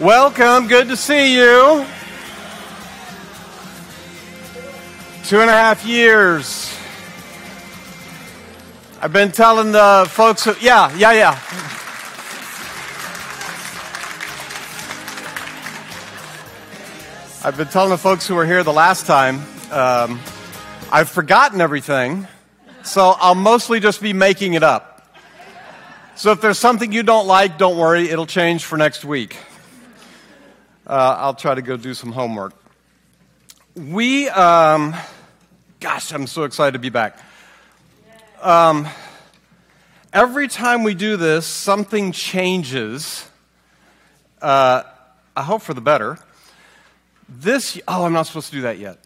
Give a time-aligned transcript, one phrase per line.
[0.00, 0.66] Welcome.
[0.66, 1.84] Good to see you.
[5.24, 6.74] Two and a half years.
[9.02, 11.38] I've been telling the folks, who, yeah, yeah, yeah.
[17.44, 20.18] I've been telling the folks who were here the last time, um,
[20.90, 22.26] I've forgotten everything,
[22.84, 25.06] so I'll mostly just be making it up.
[26.16, 29.36] So if there's something you don't like, don't worry, it'll change for next week.
[30.90, 32.52] Uh, I'll try to go do some homework.
[33.76, 34.92] We, um,
[35.78, 37.16] gosh, I'm so excited to be back.
[38.42, 38.88] Um,
[40.12, 43.24] every time we do this, something changes.
[44.42, 44.82] Uh,
[45.36, 46.18] I hope for the better.
[47.28, 48.98] This, oh, I'm not supposed to do that yet.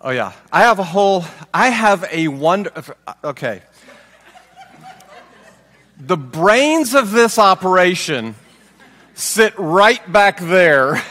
[0.00, 0.32] Oh, yeah.
[0.50, 1.24] I have a whole,
[1.54, 2.72] I have a wonder,
[3.22, 3.62] okay.
[6.00, 8.34] The brains of this operation
[9.14, 11.02] sit right back there.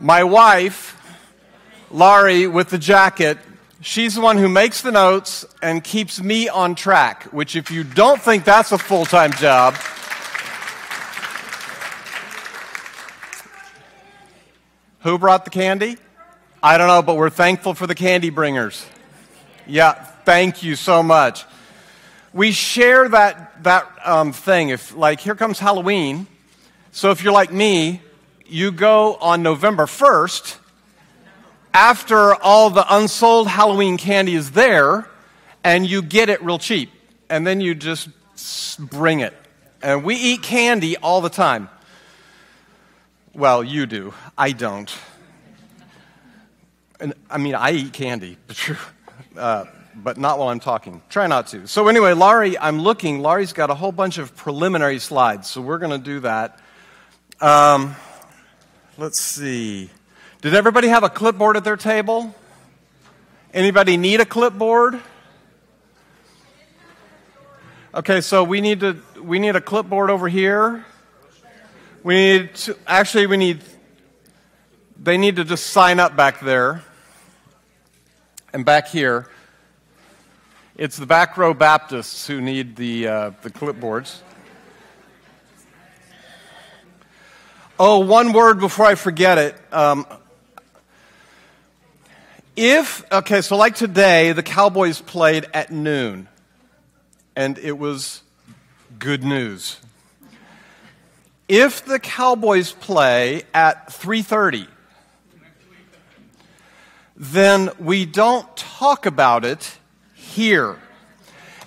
[0.00, 1.00] My wife,
[1.90, 3.38] Laurie, with the jacket,
[3.80, 7.84] she's the one who makes the notes and keeps me on track, which, if you
[7.84, 9.76] don't think that's a full time job,
[15.02, 15.96] Who brought the candy?
[16.62, 18.86] I don't know, but we're thankful for the candy bringers.
[19.66, 21.44] Yeah, thank you so much.
[22.32, 24.68] We share that, that um, thing.
[24.68, 26.28] If, like, here comes Halloween.
[26.94, 28.02] So if you're like me,
[28.46, 30.58] you go on November 1st,
[31.72, 35.08] after all the unsold Halloween candy is there,
[35.64, 36.90] and you get it real cheap.
[37.30, 38.10] And then you just
[38.78, 39.32] bring it.
[39.82, 41.70] And we eat candy all the time.
[43.32, 44.12] Well, you do.
[44.36, 44.94] I don't.
[47.00, 48.36] And, I mean, I eat candy,
[49.38, 51.00] uh, but not while I'm talking.
[51.08, 51.66] Try not to.
[51.66, 53.20] So, anyway, Laurie, I'm looking.
[53.20, 56.58] Laurie's got a whole bunch of preliminary slides, so we're going to do that.
[57.42, 57.96] Um,
[58.98, 59.90] let's see.
[60.42, 62.32] Did everybody have a clipboard at their table?
[63.52, 65.00] Anybody need a clipboard?
[67.92, 70.84] Okay, so we need to we need a clipboard over here.
[72.04, 73.60] We need to, actually, we need,
[74.96, 76.84] they need to just sign up back there.
[78.52, 79.28] And back here,
[80.76, 84.20] it's the back row Baptists who need the, uh, the clipboards.
[87.84, 89.56] Oh, one word before I forget it.
[89.72, 90.06] Um,
[92.54, 96.28] if, okay, so like today, the Cowboys played at noon,
[97.34, 98.22] and it was
[99.00, 99.78] good news
[101.48, 104.68] if the Cowboys play at 3:30,
[107.16, 109.78] then we don't talk about it
[110.14, 110.78] here.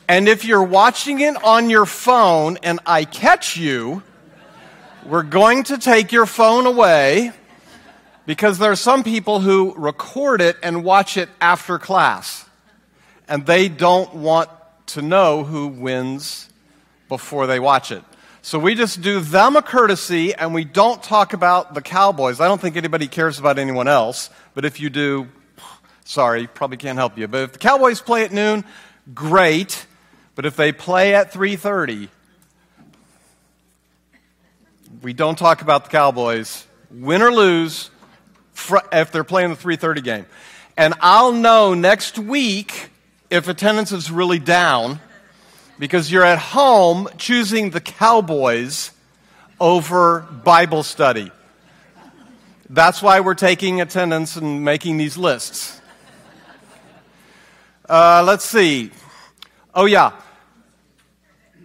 [0.07, 4.01] And if you're watching it on your phone and I catch you,
[5.05, 7.31] we're going to take your phone away
[8.25, 12.45] because there are some people who record it and watch it after class.
[13.27, 14.49] And they don't want
[14.87, 16.49] to know who wins
[17.07, 18.03] before they watch it.
[18.41, 22.39] So we just do them a courtesy and we don't talk about the Cowboys.
[22.39, 25.27] I don't think anybody cares about anyone else, but if you do,
[26.03, 27.27] sorry, probably can't help you.
[27.27, 28.63] But if the Cowboys play at noon,
[29.13, 29.87] great.
[30.35, 32.09] But if they play at 3:30,
[35.01, 37.89] we don't talk about the Cowboys, win or lose,
[38.91, 40.25] if they're playing the 3:30 game.
[40.77, 42.89] And I'll know next week
[43.29, 44.99] if attendance is really down
[45.79, 48.91] because you're at home choosing the Cowboys
[49.59, 51.31] over Bible study.
[52.69, 55.79] That's why we're taking attendance and making these lists.
[57.87, 58.89] Uh, let's see.
[59.73, 60.13] Oh, yeah.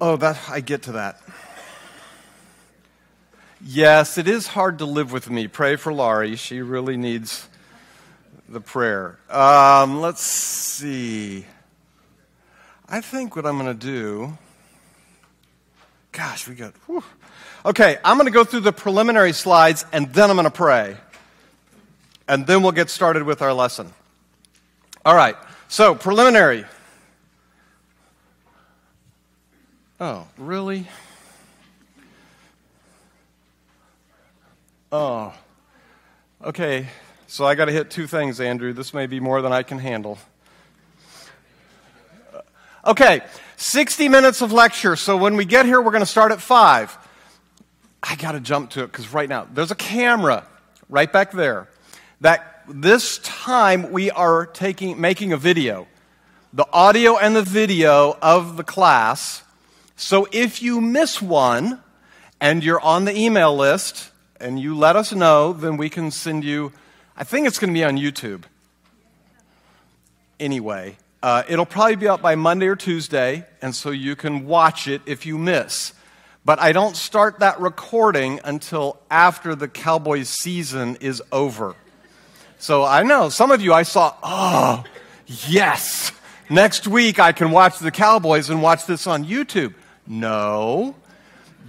[0.00, 1.20] Oh, that I get to that.
[3.62, 5.46] Yes, it is hard to live with me.
[5.46, 6.36] Pray for Laurie.
[6.36, 7.46] She really needs
[8.48, 9.18] the prayer.
[9.28, 11.44] Um, let's see.
[12.88, 14.38] I think what I'm going to do,
[16.10, 17.04] gosh, we got, whew.
[17.66, 20.96] okay, I'm going to go through the preliminary slides and then I'm going to pray.
[22.26, 23.92] And then we'll get started with our lesson.
[25.04, 25.36] All right,
[25.68, 26.64] so preliminary.
[30.00, 30.88] Oh, really?
[34.92, 35.32] Oh,
[36.42, 36.88] okay.
[37.28, 38.72] So I got to hit two things, Andrew.
[38.72, 40.18] This may be more than I can handle.
[42.84, 43.20] Okay,
[43.56, 44.96] 60 minutes of lecture.
[44.96, 46.98] So when we get here, we're going to start at 5.
[48.02, 50.44] I got to jump to it because right now there's a camera
[50.88, 51.68] right back there.
[52.20, 55.86] That this time we are taking, making a video,
[56.52, 59.44] the audio and the video of the class.
[59.94, 61.80] So if you miss one
[62.40, 64.10] and you're on the email list
[64.40, 66.72] and you let us know, then we can send you,
[67.16, 68.42] I think it's going to be on YouTube.
[70.38, 74.88] Anyway, uh, it'll probably be up by Monday or Tuesday, and so you can watch
[74.88, 75.92] it if you miss.
[76.44, 81.76] But I don't start that recording until after the Cowboys season is over.
[82.58, 84.84] So I know some of you I saw, oh,
[85.26, 86.12] yes,
[86.48, 89.74] next week I can watch the Cowboys and watch this on YouTube.
[90.06, 90.96] No,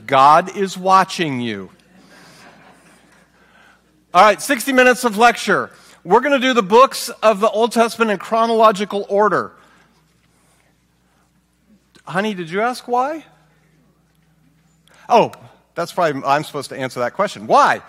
[0.06, 1.70] God is watching you.
[4.14, 5.70] All right, 60 minutes of lecture.
[6.04, 9.54] We're going to do the books of the Old Testament in chronological order.
[12.04, 13.24] Honey, did you ask why?
[15.08, 15.32] Oh,
[15.76, 17.48] that's probably, I'm supposed to answer that question.
[17.48, 17.82] Why?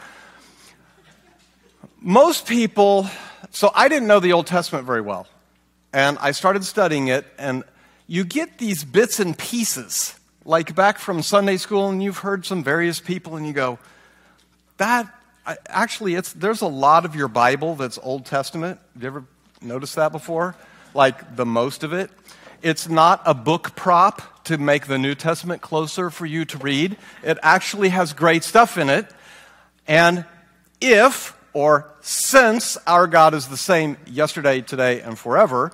[2.00, 3.10] Most people,
[3.50, 5.26] so I didn't know the Old Testament very well.
[5.92, 7.64] And I started studying it, and
[8.06, 10.14] you get these bits and pieces,
[10.44, 13.80] like back from Sunday school, and you've heard some various people, and you go,
[14.76, 15.12] that,
[15.46, 18.80] actually, it's, there's a lot of your Bible that's Old Testament.
[18.94, 19.24] Have you ever
[19.60, 20.54] noticed that before?
[20.94, 22.10] Like the most of it.
[22.62, 26.96] It's not a book prop to make the New Testament closer for you to read.
[27.22, 29.06] It actually has great stuff in it.
[29.86, 30.24] And
[30.80, 35.72] if or since our God is the same yesterday, today, and forever,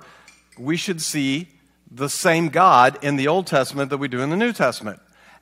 [0.57, 1.47] we should see
[1.89, 4.99] the same God in the Old Testament that we do in the New Testament.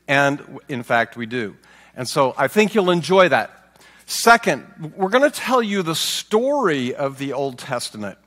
[0.07, 1.55] And in fact, we do.
[1.95, 3.56] And so I think you'll enjoy that.
[4.09, 8.17] Second, we're going to tell you the story of the Old Testament.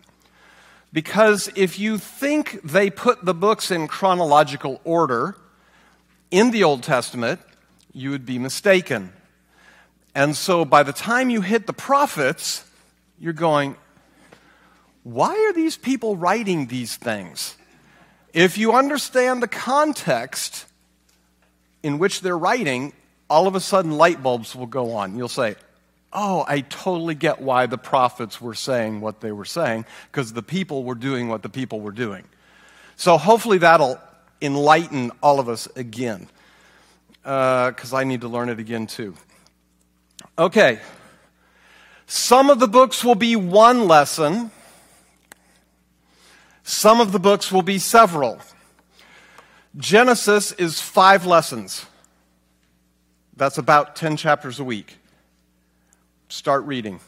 [0.93, 5.37] Because if you think they put the books in chronological order
[6.31, 7.41] in the Old Testament,
[7.95, 9.11] you would be mistaken.
[10.15, 12.63] And so by the time you hit the prophets,
[13.19, 13.75] you're going,
[15.03, 17.57] why are these people writing these things?
[18.35, 20.67] If you understand the context
[21.83, 22.93] in which they're writing,
[23.31, 25.17] all of a sudden light bulbs will go on.
[25.17, 25.57] You'll say,
[26.13, 30.43] oh, I totally get why the prophets were saying what they were saying, because the
[30.43, 32.25] people were doing what the people were doing.
[32.97, 34.01] So hopefully that'll
[34.43, 36.29] enlighten all of us again,
[37.23, 39.15] because uh, I need to learn it again too.
[40.39, 40.81] Okay.
[42.07, 44.51] Some of the books will be one lesson.
[46.65, 48.41] Some of the books will be several.
[49.77, 51.87] Genesis is five lessons.
[53.37, 55.00] That's about 10 chapters a week
[56.31, 57.01] start reading.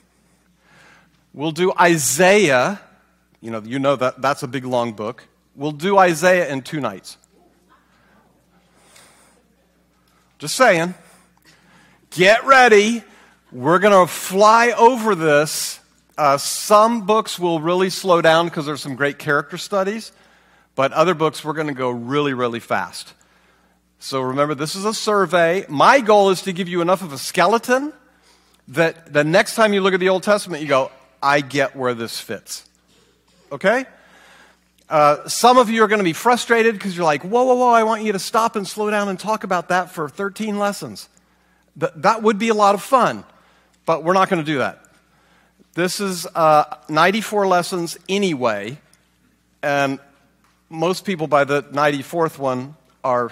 [1.33, 2.81] We'll do Isaiah.
[3.41, 5.27] You know, you know that that's a big long book.
[5.57, 7.17] We'll do Isaiah in two nights.
[10.39, 10.95] Just saying.
[12.11, 13.03] Get ready.
[13.51, 15.81] We're going to fly over this.
[16.19, 20.13] Uh, some books will really slow down because there's some great character studies,
[20.75, 23.15] but other books we're going to go really, really fast.
[23.99, 25.65] So remember, this is a survey.
[25.69, 27.93] My goal is to give you enough of a skeleton
[28.69, 30.91] that the next time you look at the Old Testament, you go,
[31.23, 32.69] I get where this fits.
[33.51, 33.85] Okay?
[34.89, 37.71] Uh, some of you are going to be frustrated because you're like, whoa, whoa, whoa,
[37.71, 41.09] I want you to stop and slow down and talk about that for 13 lessons.
[41.79, 43.25] Th- that would be a lot of fun,
[43.87, 44.85] but we're not going to do that.
[45.75, 48.79] This is uh, 94 lessons anyway,
[49.63, 49.99] and
[50.69, 53.31] most people by the 94th one are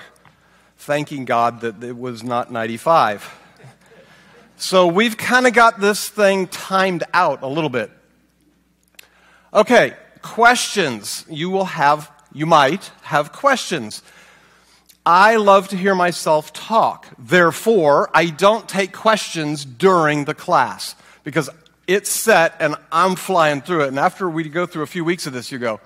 [0.78, 3.39] thanking God that it was not 95.
[4.60, 7.90] So we've kind of got this thing timed out a little bit.
[9.54, 11.24] Okay, questions.
[11.30, 14.02] You will have, you might have questions.
[15.06, 17.06] I love to hear myself talk.
[17.18, 21.48] Therefore, I don't take questions during the class because
[21.86, 23.88] it's set and I'm flying through it.
[23.88, 25.80] And after we go through a few weeks of this, you go,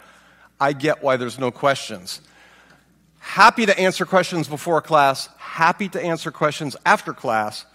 [0.61, 2.21] I get why there's no questions.
[3.21, 7.67] Happy to answer questions before class, happy to answer questions after class.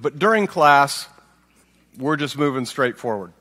[0.00, 1.08] But during class,
[1.98, 3.32] we're just moving straight forward.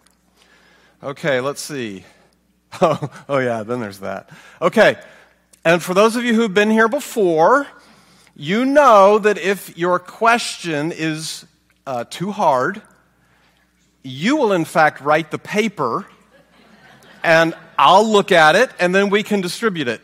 [1.04, 2.04] Okay, let's see.
[2.82, 4.30] Oh, oh, yeah, then there's that.
[4.62, 4.98] Okay,
[5.64, 7.66] and for those of you who've been here before,
[8.36, 11.46] you know that if your question is
[11.88, 12.82] uh, too hard,
[14.04, 16.06] you will in fact write the paper,
[17.24, 20.02] and I'll look at it, and then we can distribute it.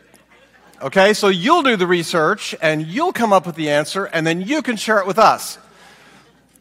[0.80, 4.40] Okay, so you'll do the research, and you'll come up with the answer, and then
[4.40, 5.58] you can share it with us.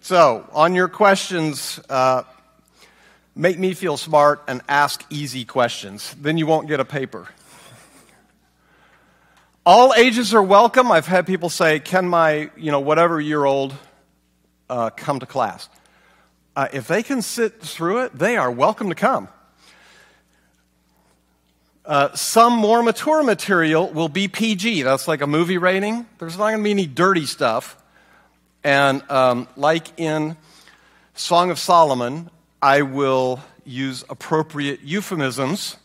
[0.04, 2.24] So, on your questions, uh,
[3.38, 6.14] make me feel smart and ask easy questions.
[6.20, 7.30] Then you won't get a paper.
[9.66, 10.92] All ages are welcome.
[10.92, 13.74] I've had people say, "Can my, you know, whatever year old
[14.70, 15.70] uh, come to class?"
[16.54, 19.30] Uh, if they can sit through it, they are welcome to come.
[21.86, 24.82] Uh, some more mature material will be PG.
[24.82, 26.06] That's like a movie rating.
[26.20, 27.78] There's not going to be any dirty stuff.
[28.64, 30.38] And um, like in
[31.16, 32.30] Song of Solomon,
[32.62, 35.76] I will use appropriate euphemisms,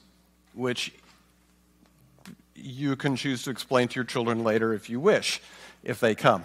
[0.54, 0.92] which
[2.54, 5.40] you can choose to explain to your children later if you wish,
[5.82, 6.44] if they come.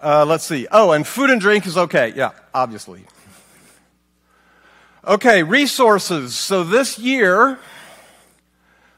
[0.00, 0.66] Uh, let's see.
[0.72, 2.12] Oh, and food and drink is okay.
[2.16, 3.04] Yeah, obviously.
[5.06, 6.34] Okay, resources.
[6.34, 7.58] So this year,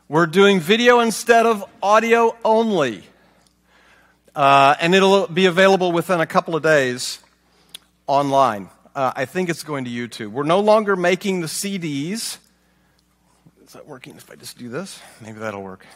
[0.09, 3.05] we're doing video instead of audio only.
[4.35, 7.21] Uh, and it'll be available within a couple of days
[8.07, 8.69] online.
[8.95, 10.33] Uh, I think it's going to YouTube.
[10.33, 12.39] We're no longer making the CDs.
[13.65, 15.01] Is that working if I just do this?
[15.21, 15.87] Maybe that'll work.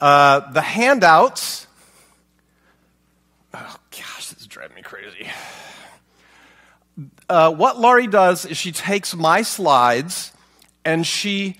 [0.00, 1.66] Uh, the handouts.
[3.52, 5.28] Oh, gosh, this is driving me crazy.
[7.28, 10.32] Uh, what Laurie does is she takes my slides
[10.84, 11.58] and she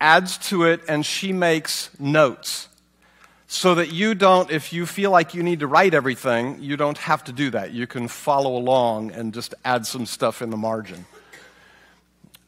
[0.00, 2.68] adds to it and she makes notes
[3.52, 6.96] so that you don't, if you feel like you need to write everything, you don't
[6.96, 7.70] have to do that.
[7.72, 11.04] You can follow along and just add some stuff in the margin.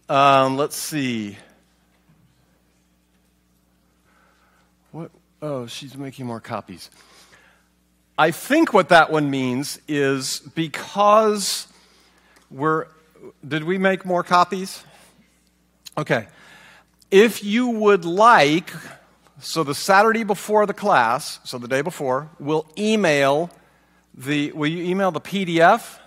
[0.09, 1.37] Um, let's see.
[4.93, 5.11] What?
[5.43, 6.89] Oh, she's making more copies.
[8.17, 11.67] I think what that one means is because
[12.51, 12.87] we're.
[13.47, 14.83] Did we make more copies?
[15.99, 16.29] Okay.
[17.11, 18.71] If you would like
[19.45, 23.51] so the Saturday before the class, so the day before, we'll email
[24.15, 25.99] the, will you email the PDF?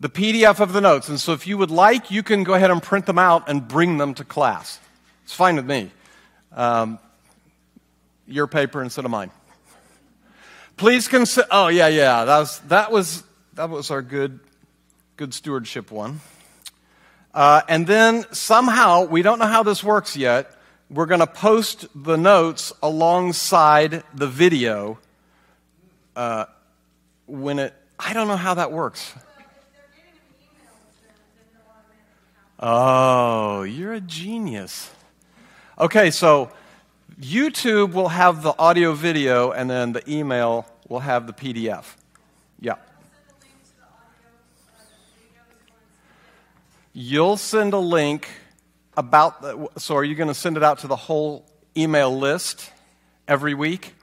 [0.00, 1.08] the PDF of the notes.
[1.10, 3.68] And so if you would like, you can go ahead and print them out and
[3.68, 4.80] bring them to class.
[5.24, 5.90] It's fine with me.
[6.52, 6.98] Um,
[8.26, 9.30] your paper instead of mine.
[10.76, 11.46] Please consider.
[11.50, 12.24] Oh yeah, yeah.
[12.24, 13.22] That was that was
[13.54, 14.40] that was our good
[15.18, 16.20] good stewardship one.
[17.34, 20.52] Uh, and then somehow, we don't know how this works yet,
[20.88, 24.98] we're going to post the notes alongside the video
[26.16, 26.46] uh,
[27.26, 29.14] when it, I don't know how that works.
[32.58, 34.90] Oh, you're a genius.
[35.78, 36.50] Okay, so
[37.18, 41.84] YouTube will have the audio video, and then the email will have the PDF.
[42.60, 42.74] Yeah.
[46.92, 48.28] You'll send a link
[48.96, 52.72] about the, so are you going to send it out to the whole email list
[53.28, 53.94] every week?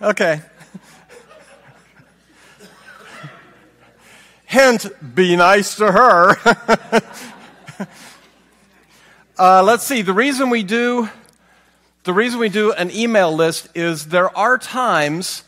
[0.00, 0.36] Okay.
[4.46, 6.38] Hint, be nice to her.
[9.38, 11.10] uh, let's see, the reason we do
[12.04, 15.44] the reason we do an email list is there are times,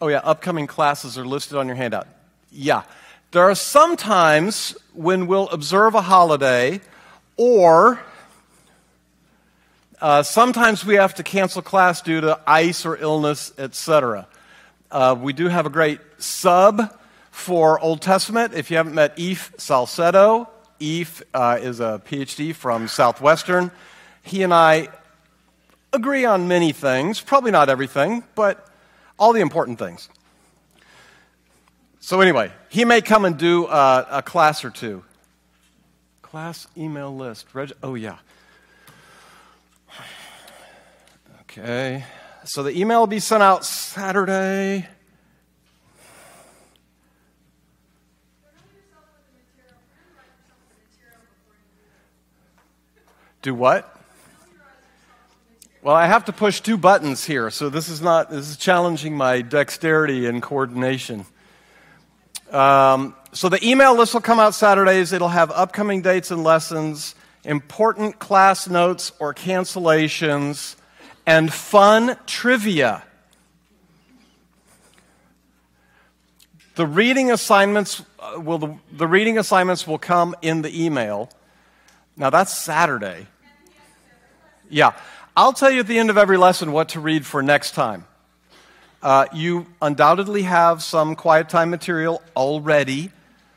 [0.00, 2.08] oh yeah, upcoming classes are listed on your handout.
[2.50, 2.82] Yeah.
[3.30, 6.80] There are some times when we'll observe a holiday
[7.36, 8.00] or
[10.00, 14.26] uh, sometimes we have to cancel class due to ice or illness, etc.
[14.90, 16.92] Uh, we do have a great sub
[17.30, 18.52] for Old Testament.
[18.52, 20.48] If you haven't met Eve Salcedo,
[20.80, 23.70] Eve uh, is a PhD from Southwestern.
[24.22, 24.88] He and I
[25.94, 28.68] agree on many things, probably not everything, but
[29.18, 30.08] all the important things.
[32.00, 35.04] So, anyway, he may come and do a, a class or two.
[36.20, 37.46] Class email list.
[37.54, 38.18] Reg- oh, yeah.
[41.42, 42.04] Okay.
[42.46, 44.86] So the email will be sent out Saturday.
[53.40, 53.93] Do what?
[55.84, 59.14] Well, I have to push two buttons here, so this is not, this is challenging
[59.18, 61.26] my dexterity and coordination.
[62.50, 65.12] Um, so the email list will come out Saturdays.
[65.12, 67.14] It'll have upcoming dates and lessons,
[67.44, 70.76] important class notes or cancellations,
[71.26, 73.04] and fun trivia.
[76.76, 81.28] The reading assignments uh, will the, the reading assignments will come in the email.
[82.16, 83.26] Now that's Saturday.
[84.70, 84.94] Yeah.
[85.36, 88.04] I'll tell you at the end of every lesson what to read for next time.
[89.02, 93.10] Uh, you undoubtedly have some quiet time material already.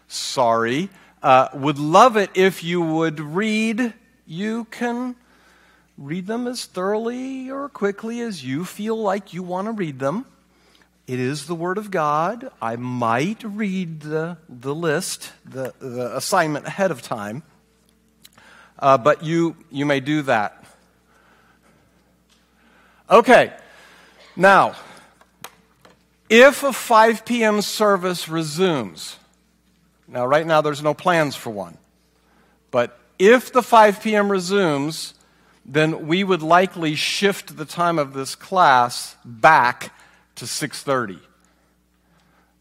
[0.07, 0.89] Sorry.
[1.21, 3.93] Uh, would love it if you would read.
[4.25, 5.15] You can
[5.99, 10.25] read them as thoroughly or quickly as you feel like you want to read them.
[11.05, 12.49] It is the Word of God.
[12.59, 17.43] I might read the, the list, the, the assignment ahead of time,
[18.79, 20.63] uh, but you, you may do that.
[23.09, 23.53] Okay,
[24.35, 24.75] now,
[26.29, 27.61] if a 5 p.m.
[27.61, 29.17] service resumes,
[30.09, 31.77] Now, right now, there's no plans for one.
[32.71, 34.31] But if the 5 p.m.
[34.31, 35.13] resumes,
[35.65, 39.91] then we would likely shift the time of this class back
[40.35, 41.19] to 6.30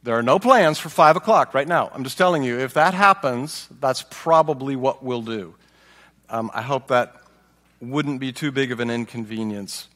[0.03, 2.95] there are no plans for 5 o'clock right now i'm just telling you if that
[2.95, 5.55] happens that's probably what we'll do
[6.31, 7.17] um, i hope that
[7.81, 9.89] wouldn't be too big of an inconvenience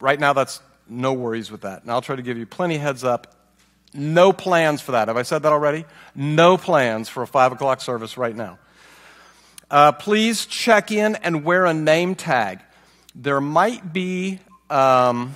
[0.00, 3.04] right now that's no worries with that and i'll try to give you plenty heads
[3.04, 3.34] up
[3.94, 5.84] no plans for that have i said that already
[6.14, 8.58] no plans for a 5 o'clock service right now
[9.70, 12.60] uh, please check in and wear a name tag.
[13.14, 14.38] There might be
[14.70, 15.34] um,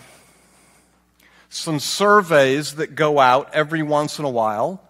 [1.49, 4.83] some surveys that go out every once in a while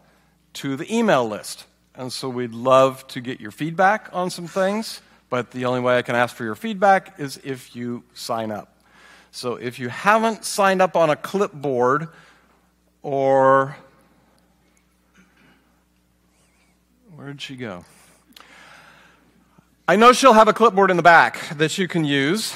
[0.55, 1.65] to the email list.
[1.95, 5.01] And so we'd love to get your feedback on some things,
[5.31, 8.80] but the only way I can ask for your feedback is if you sign up.
[9.33, 12.09] So if you haven't signed up on a clipboard
[13.03, 13.77] or.
[17.15, 17.85] Where'd she go?
[19.87, 22.55] I know she'll have a clipboard in the back that you can use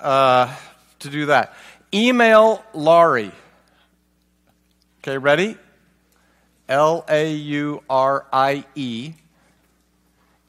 [0.00, 0.54] uh,
[1.00, 1.54] to do that.
[1.92, 3.32] Email Laurie.
[5.00, 5.56] Okay, ready?
[6.68, 9.12] L A U R I E.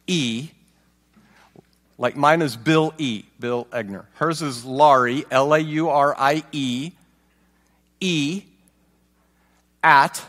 [0.08, 0.50] E.
[1.98, 3.24] Like mine is Bill E.
[3.40, 4.06] Bill Egner.
[4.16, 6.92] Hers is Laurie, L A U R I E.
[8.00, 8.44] E.
[9.84, 10.24] At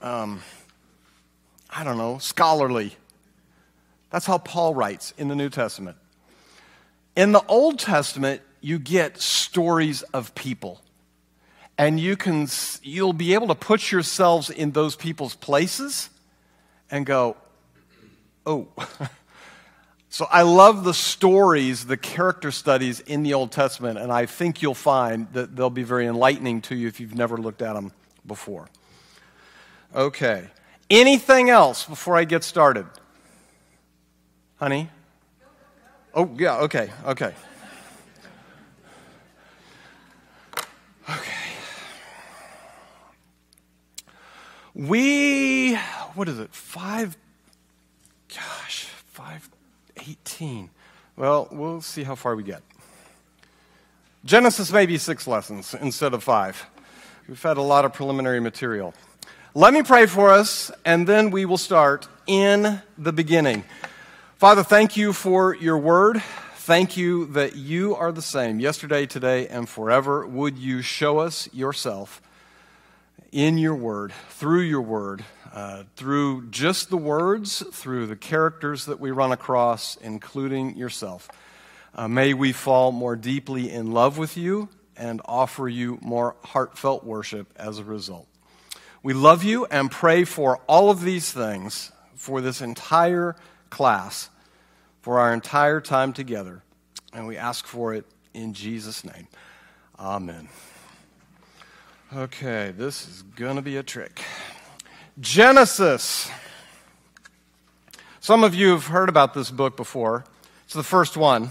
[0.00, 0.40] um,
[1.68, 2.94] I don't know, scholarly.
[4.10, 5.96] That's how Paul writes in the New Testament.
[7.16, 10.80] In the Old Testament, you get stories of people.
[11.78, 12.48] And you can,
[12.82, 16.08] you'll be able to put yourselves in those people's places
[16.90, 17.36] and go,
[18.46, 18.68] oh.
[20.08, 24.62] so I love the stories, the character studies in the Old Testament, and I think
[24.62, 27.92] you'll find that they'll be very enlightening to you if you've never looked at them
[28.26, 28.68] before.
[29.94, 30.48] Okay.
[30.88, 32.86] Anything else before I get started?
[34.58, 34.88] Honey?
[36.14, 37.34] Oh, yeah, okay, okay.
[41.08, 41.34] Okay.
[44.74, 45.74] We
[46.14, 46.52] what is it?
[46.54, 47.16] Five,
[48.28, 49.48] gosh, five,
[49.96, 50.70] eighteen.
[51.16, 52.62] Well, we'll see how far we get.
[54.24, 56.66] Genesis may be six lessons instead of five.
[57.28, 58.94] We've had a lot of preliminary material.
[59.54, 63.64] Let me pray for us, and then we will start in the beginning.
[64.36, 66.22] Father, thank you for your word.
[66.56, 70.26] Thank you that you are the same yesterday, today, and forever.
[70.26, 72.20] Would you show us yourself
[73.32, 79.00] in your word, through your word, uh, through just the words, through the characters that
[79.00, 81.30] we run across, including yourself.
[81.94, 84.68] Uh, may we fall more deeply in love with you
[84.98, 88.28] and offer you more heartfelt worship as a result.
[89.02, 93.34] We love you and pray for all of these things for this entire
[93.70, 94.30] class,
[95.00, 96.62] for our entire time together.
[97.12, 99.28] And we ask for it in Jesus' name.
[99.98, 100.48] Amen.
[102.14, 104.20] Okay, this is going to be a trick.
[105.18, 106.30] Genesis.
[108.20, 110.24] Some of you have heard about this book before.
[110.64, 111.50] It's the first one.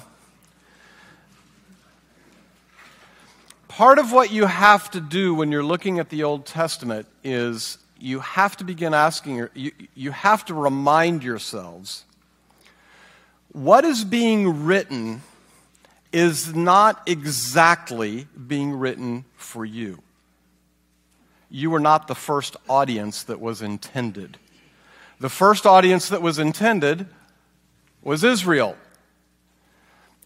[3.67, 7.77] Part of what you have to do when you're looking at the Old Testament is
[7.97, 12.05] you have to begin asking, you, you have to remind yourselves
[13.51, 15.21] what is being written
[16.11, 20.01] is not exactly being written for you
[21.55, 24.37] you were not the first audience that was intended.
[25.21, 27.07] The first audience that was intended
[28.01, 28.75] was Israel.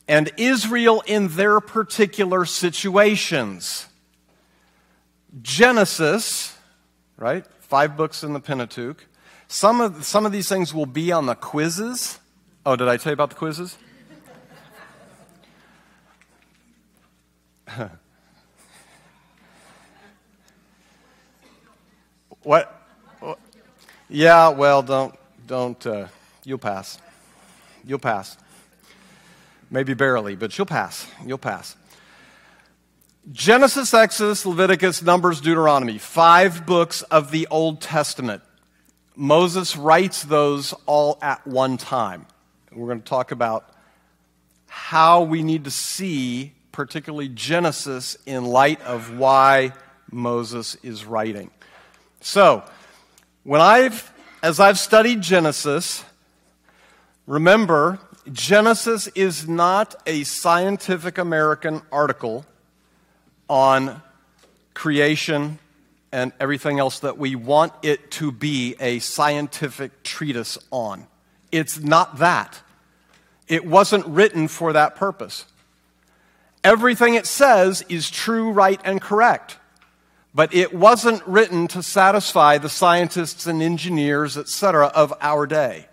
[0.08, 3.86] And Israel in their particular situations.
[5.44, 6.58] Genesis,
[7.16, 7.46] right?
[7.70, 9.06] Five books in the Pentateuch.
[9.48, 12.18] Some of, some of these things will be on the quizzes.
[12.66, 13.78] Oh, did I tell you about the quizzes?
[22.42, 22.76] what?
[24.10, 25.14] Yeah, well, don't,
[25.46, 26.08] don't, uh,
[26.44, 26.98] you'll pass.
[27.86, 28.36] You'll pass.
[29.70, 31.06] Maybe barely, but you'll pass.
[31.24, 31.76] You'll pass.
[33.32, 38.42] Genesis, Exodus, Leviticus, Numbers, Deuteronomy, five books of the Old Testament.
[39.16, 42.26] Moses writes those all at one time.
[42.72, 43.70] We're going to talk about
[44.66, 49.74] how we need to see, particularly Genesis, in light of why
[50.12, 51.52] Moses is writing.
[52.22, 52.64] So,
[53.44, 54.12] when I've,
[54.42, 56.04] as I've studied Genesis,
[57.28, 58.00] remember,
[58.32, 62.44] Genesis is not a scientific American article
[63.50, 64.02] on
[64.74, 65.60] creation
[66.12, 71.08] and everything else that we want it to be a scientific treatise on.
[71.52, 72.62] It's not that.
[73.48, 75.46] It wasn't written for that purpose.
[76.64, 79.58] Everything it says is true, right, and correct.
[80.34, 85.88] But it wasn't written to satisfy the scientists and engineers, etc., of our day.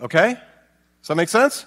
[0.00, 0.34] Okay?
[0.34, 1.66] Does that make sense?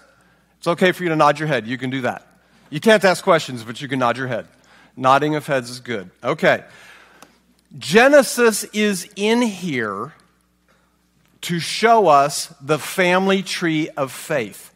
[0.58, 1.68] It's okay for you to nod your head.
[1.68, 2.28] You can do that.
[2.70, 4.48] You can't ask questions, but you can nod your head.
[4.96, 6.12] Nodding of heads is good.
[6.24, 6.64] Okay.
[7.78, 10.14] Genesis is in here
[11.42, 14.74] to show us the family tree of faith.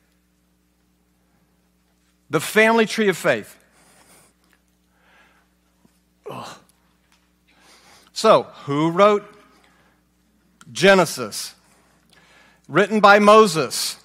[2.30, 3.58] The family tree of faith.
[6.30, 6.58] Ugh.
[8.12, 9.24] So, who wrote
[10.72, 11.54] Genesis?
[12.68, 13.98] Written by Moses.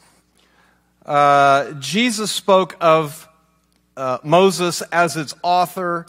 [1.05, 3.27] Uh, Jesus spoke of
[3.97, 6.07] uh, Moses as its author.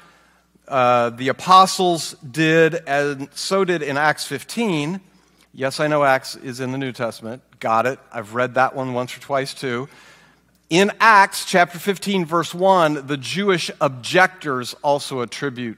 [0.68, 5.02] Uh, the apostles did, and so did in Acts 15.
[5.54, 7.44] Yes, I know Acts is in the New Testament.
[7.60, 8.00] Got it.
[8.12, 9.88] I've read that one once or twice too.
[10.70, 15.78] In Acts chapter 15, verse 1, the Jewish objectors also attribute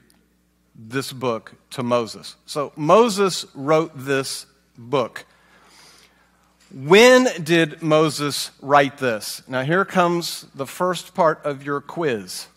[0.74, 2.36] this book to Moses.
[2.46, 4.46] So Moses wrote this
[4.78, 5.26] book.
[6.74, 9.40] When did Moses write this?
[9.46, 12.48] Now, here comes the first part of your quiz.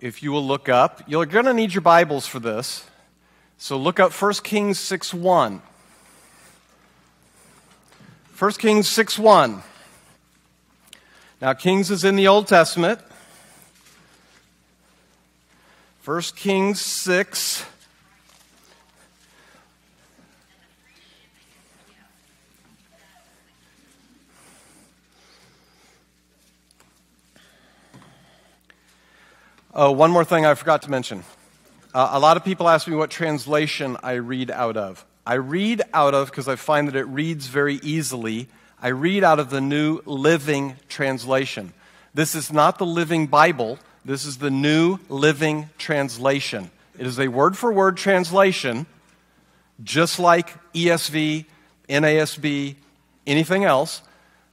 [0.00, 2.84] If you will look up, you're going to need your Bibles for this.
[3.58, 5.62] So look up 1 Kings 6 1.
[8.38, 9.62] 1 Kings 6 1.
[11.40, 12.98] Now, Kings is in the Old Testament.
[16.04, 17.64] 1 Kings 6
[29.76, 31.24] Oh, one more thing I forgot to mention.
[31.92, 35.04] Uh, a lot of people ask me what translation I read out of.
[35.26, 38.46] I read out of, because I find that it reads very easily,
[38.80, 41.72] I read out of the New Living Translation.
[42.14, 46.70] This is not the Living Bible, this is the New Living Translation.
[46.96, 48.86] It is a word for word translation,
[49.82, 51.46] just like ESV,
[51.88, 52.76] NASB,
[53.26, 54.02] anything else,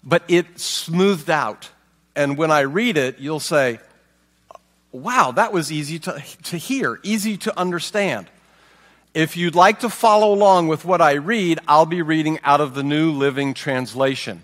[0.03, 1.69] but it's smoothed out.
[2.15, 3.79] And when I read it, you'll say,
[4.91, 8.27] wow, that was easy to, to hear, easy to understand.
[9.13, 12.73] If you'd like to follow along with what I read, I'll be reading out of
[12.73, 14.43] the New Living Translation.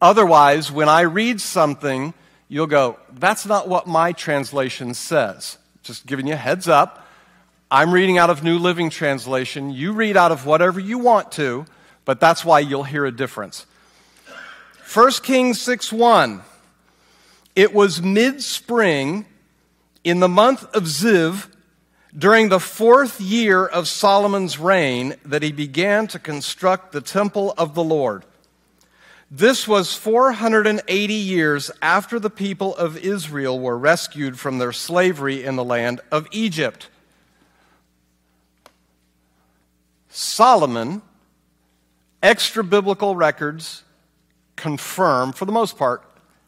[0.00, 2.12] Otherwise, when I read something,
[2.48, 5.58] you'll go, that's not what my translation says.
[5.82, 7.06] Just giving you a heads up.
[7.70, 9.70] I'm reading out of New Living Translation.
[9.70, 11.64] You read out of whatever you want to,
[12.04, 13.64] but that's why you'll hear a difference.
[14.92, 16.42] 1 Kings 6 1.
[17.56, 19.24] It was mid spring
[20.04, 21.48] in the month of Ziv,
[22.16, 27.74] during the fourth year of Solomon's reign, that he began to construct the temple of
[27.74, 28.24] the Lord.
[29.30, 35.56] This was 480 years after the people of Israel were rescued from their slavery in
[35.56, 36.88] the land of Egypt.
[40.10, 41.00] Solomon,
[42.22, 43.84] extra biblical records
[44.54, 46.04] confirm, for the most part,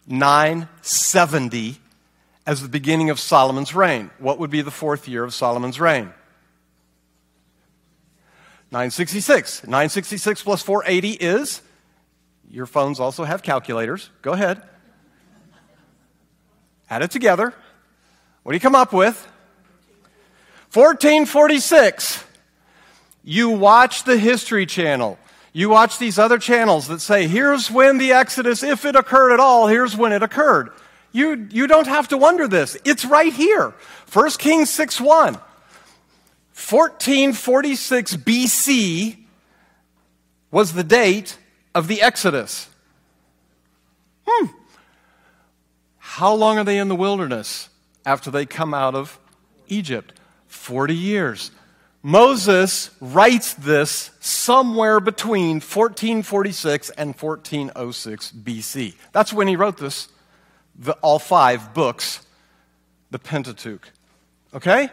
[0.06, 1.80] 970
[2.46, 4.10] as the beginning of Solomon's reign.
[4.18, 6.12] What would be the fourth year of Solomon's reign?
[8.70, 9.64] 966.
[9.64, 11.62] 966 plus 480 is,
[12.50, 14.10] your phones also have calculators.
[14.22, 14.62] Go ahead.
[16.90, 17.54] Add it together.
[18.42, 19.16] What do you come up with?
[20.72, 22.24] 1446.
[23.22, 25.18] You watch the History Channel.
[25.52, 29.40] You watch these other channels that say, here's when the Exodus, if it occurred at
[29.40, 30.70] all, here's when it occurred.
[31.14, 32.76] You, you don't have to wonder this.
[32.84, 33.72] It's right here.
[34.12, 35.34] 1 Kings 6 1.
[35.34, 39.18] 1446 BC
[40.50, 41.38] was the date
[41.72, 42.68] of the Exodus.
[44.26, 44.46] Hmm.
[45.98, 47.68] How long are they in the wilderness
[48.04, 49.20] after they come out of
[49.68, 50.14] Egypt?
[50.48, 51.52] 40 years.
[52.02, 58.94] Moses writes this somewhere between 1446 and 1406 BC.
[59.12, 60.08] That's when he wrote this,
[60.78, 62.24] the, all five books,
[63.10, 63.88] the Pentateuch.
[64.54, 64.88] Okay?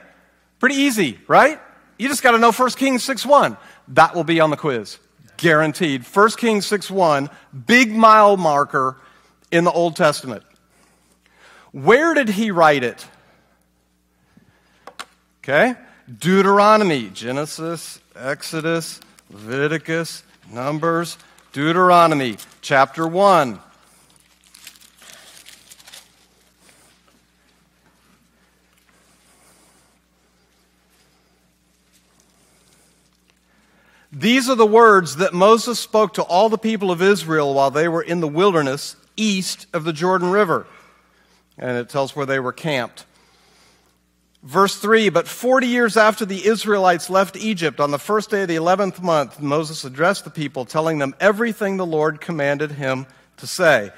[0.60, 1.60] Pretty easy, right?
[1.98, 3.58] You just got to know 1 Kings 6 1.
[3.90, 4.98] That will be on the quiz.
[5.38, 6.04] Guaranteed.
[6.04, 7.30] 1 Kings 6 1,
[7.66, 8.98] big mile marker
[9.52, 10.44] in the Old Testament.
[11.72, 13.06] Where did he write it?
[15.44, 15.76] Okay?
[16.20, 19.00] Deuteronomy, Genesis, Exodus,
[19.32, 21.18] Leviticus, Numbers,
[21.54, 23.60] Deuteronomy, chapter 1.
[34.12, 37.88] These are the words that Moses spoke to all the people of Israel while they
[37.88, 40.68] were in the wilderness east of the Jordan River.
[41.58, 43.06] And it tells where they were camped.
[44.44, 48.48] Verse 3 But 40 years after the Israelites left Egypt, on the first day of
[48.48, 53.06] the 11th month, Moses addressed the people, telling them everything the Lord commanded him
[53.38, 53.92] to say.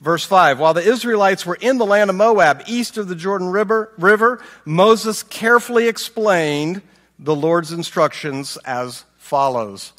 [0.00, 3.48] Verse 5 While the Israelites were in the land of Moab, east of the Jordan
[3.48, 6.82] River, river Moses carefully explained
[7.18, 9.92] the Lord's instructions as follows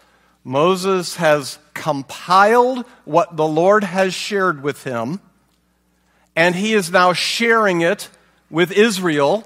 [0.43, 5.19] Moses has compiled what the Lord has shared with him,
[6.37, 8.09] and he is now sharing it
[8.49, 9.45] with Israel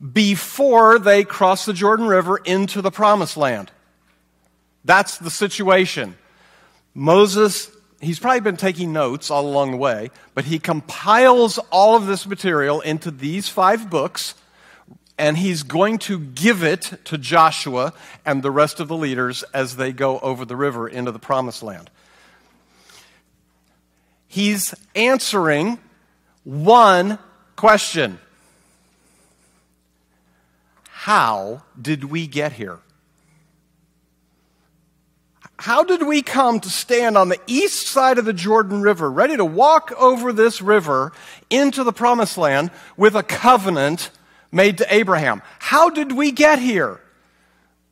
[0.00, 3.70] before they cross the Jordan River into the promised land.
[4.82, 6.16] That's the situation.
[6.94, 12.06] Moses, he's probably been taking notes all along the way, but he compiles all of
[12.06, 14.34] this material into these five books,
[15.20, 17.92] and he's going to give it to Joshua
[18.24, 21.62] and the rest of the leaders as they go over the river into the promised
[21.62, 21.90] land.
[24.26, 25.78] He's answering
[26.44, 27.18] one
[27.54, 28.18] question.
[30.88, 32.78] How did we get here?
[35.58, 39.36] How did we come to stand on the east side of the Jordan River, ready
[39.36, 41.12] to walk over this river
[41.50, 44.10] into the promised land with a covenant
[44.52, 45.42] made to Abraham?
[45.58, 47.00] How did we get here?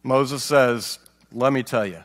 [0.02, 0.98] Moses says,
[1.32, 2.02] Let me tell you.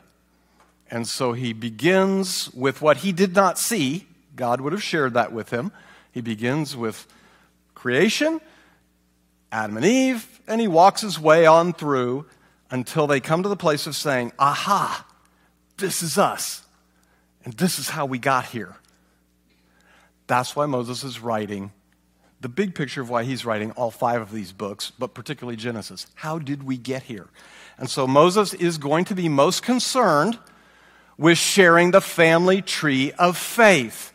[0.90, 4.06] And so he begins with what he did not see.
[4.36, 5.72] God would have shared that with him.
[6.12, 7.06] He begins with
[7.74, 8.40] creation,
[9.50, 12.26] Adam and Eve, and he walks his way on through
[12.70, 15.06] until they come to the place of saying, Aha,
[15.78, 16.62] this is us.
[17.44, 18.74] And this is how we got here.
[20.26, 21.72] That's why Moses is writing
[22.44, 26.06] the big picture of why he's writing all five of these books, but particularly Genesis.
[26.16, 27.28] How did we get here?
[27.78, 30.38] And so Moses is going to be most concerned
[31.16, 34.12] with sharing the family tree of faith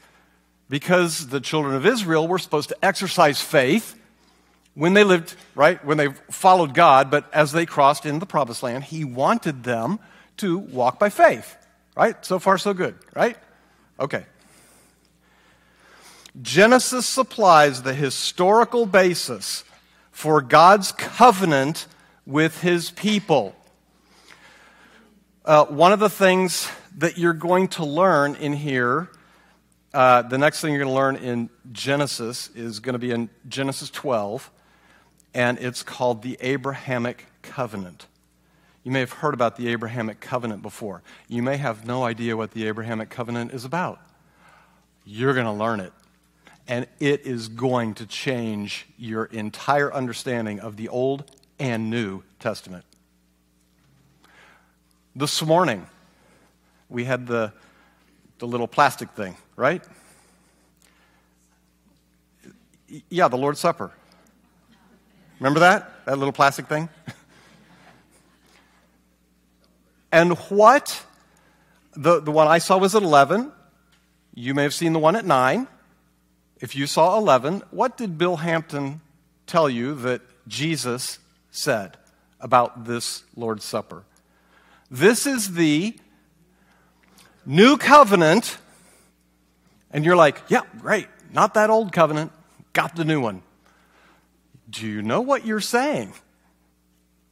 [0.70, 3.96] because the children of Israel were supposed to exercise faith
[4.76, 8.62] when they lived, right, when they followed God, but as they crossed into the promised
[8.62, 9.98] land, He wanted them
[10.38, 11.58] to walk by faith,
[11.98, 12.24] right?
[12.24, 13.38] So far, so good, right?
[14.00, 14.24] Okay.
[16.42, 19.64] Genesis supplies the historical basis
[20.12, 21.88] for God's covenant
[22.26, 23.56] with His people.
[25.44, 29.10] Uh, one of the things that you're going to learn in here,
[29.94, 33.30] uh, the next thing you're going to learn in Genesis is going to be in
[33.48, 34.52] Genesis 12
[35.34, 38.08] and it's called the Abrahamic Covenant.
[38.84, 41.04] You may have heard about the Abrahamic Covenant before.
[41.28, 44.00] You may have no idea what the Abrahamic Covenant is about.
[45.06, 45.94] You're going to learn it,
[46.70, 51.24] and it is going to change your entire understanding of the Old
[51.58, 52.86] and New Testament.
[55.16, 55.88] This morning,
[56.88, 57.52] we had the,
[58.38, 59.82] the little plastic thing, right?
[63.10, 63.92] Yeah, the Lord's Supper.
[65.40, 66.06] Remember that?
[66.06, 66.88] That little plastic thing?
[70.12, 71.04] and what?
[71.94, 73.52] The, the one I saw was at 11.
[74.36, 75.68] You may have seen the one at 9.
[76.62, 79.02] If you saw 11, what did Bill Hampton
[79.48, 81.20] tell you that Jesus
[81.52, 81.98] said
[82.42, 84.04] about this Lord's Supper?
[84.92, 85.96] This is the
[87.46, 88.58] new covenant.
[89.92, 91.08] And you're like, yeah, great.
[91.32, 92.32] Not that old covenant.
[92.74, 93.42] Got the new one.
[94.70, 96.14] Do you know what you're saying?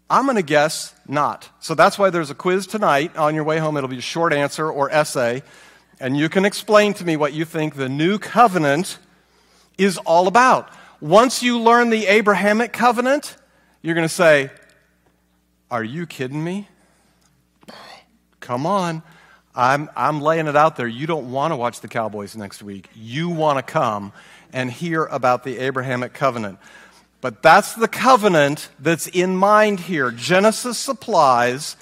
[0.10, 1.50] I'm going to guess not.
[1.60, 3.16] So that's why there's a quiz tonight.
[3.18, 5.44] On your way home, it'll be a short answer or essay.
[6.00, 9.00] And you can explain to me what you think the new covenant
[9.78, 10.70] is all about.
[11.00, 13.36] Once you learn the Abrahamic covenant,
[13.82, 14.50] you're going to say,
[15.70, 16.68] Are you kidding me?
[18.40, 19.04] Come on.
[19.54, 20.88] I'm, I'm laying it out there.
[20.88, 22.90] You don't want to watch the Cowboys next week.
[22.96, 24.14] You want to come
[24.54, 26.60] and hear about the Abrahamic covenant.
[27.22, 30.12] But that's the covenant that's in mind here.
[30.12, 31.76] Genesis supplies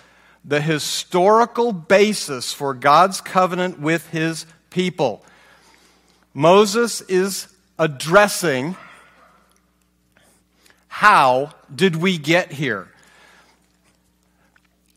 [0.45, 5.25] the historical basis for God's covenant with his people.
[6.33, 8.75] Moses is addressing
[10.87, 12.87] how did we get here?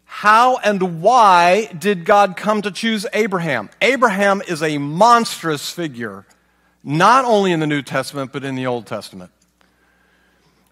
[0.05, 3.71] How and why did God come to choose Abraham?
[3.81, 6.27] Abraham is a monstrous figure,
[6.83, 9.31] not only in the New Testament, but in the Old Testament.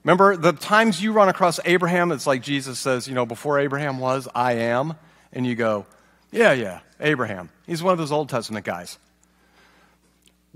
[0.03, 3.99] Remember, the times you run across Abraham, it's like Jesus says, you know, before Abraham
[3.99, 4.95] was, I am.
[5.33, 5.87] And you go,
[6.31, 7.51] yeah, yeah, Abraham.
[7.67, 8.99] He's one of those Old Testament guys.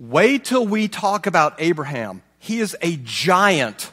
[0.01, 2.23] Wait till we talk about Abraham.
[2.39, 3.93] He is a giant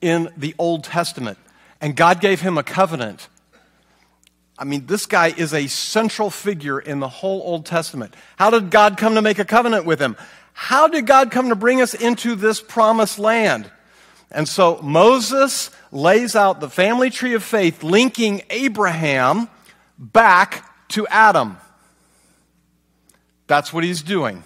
[0.00, 1.38] in the Old Testament,
[1.80, 3.28] and God gave him a covenant.
[4.58, 8.12] I mean, this guy is a central figure in the whole Old Testament.
[8.36, 10.16] How did God come to make a covenant with him?
[10.52, 13.70] How did God come to bring us into this promised land?
[14.32, 19.48] And so Moses lays out the family tree of faith, linking Abraham
[19.96, 21.56] back to Adam.
[23.46, 24.42] That's what he's doing.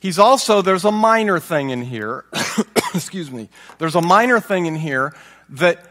[0.00, 2.24] He's also, there's a minor thing in here.
[2.94, 3.48] excuse me.
[3.78, 5.14] There's a minor thing in here
[5.50, 5.84] that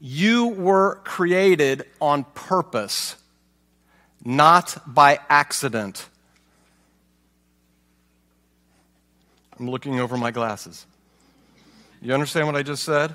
[0.00, 3.16] you were created on purpose,
[4.24, 6.08] not by accident.
[9.58, 10.86] I'm looking over my glasses.
[12.02, 13.14] You understand what I just said?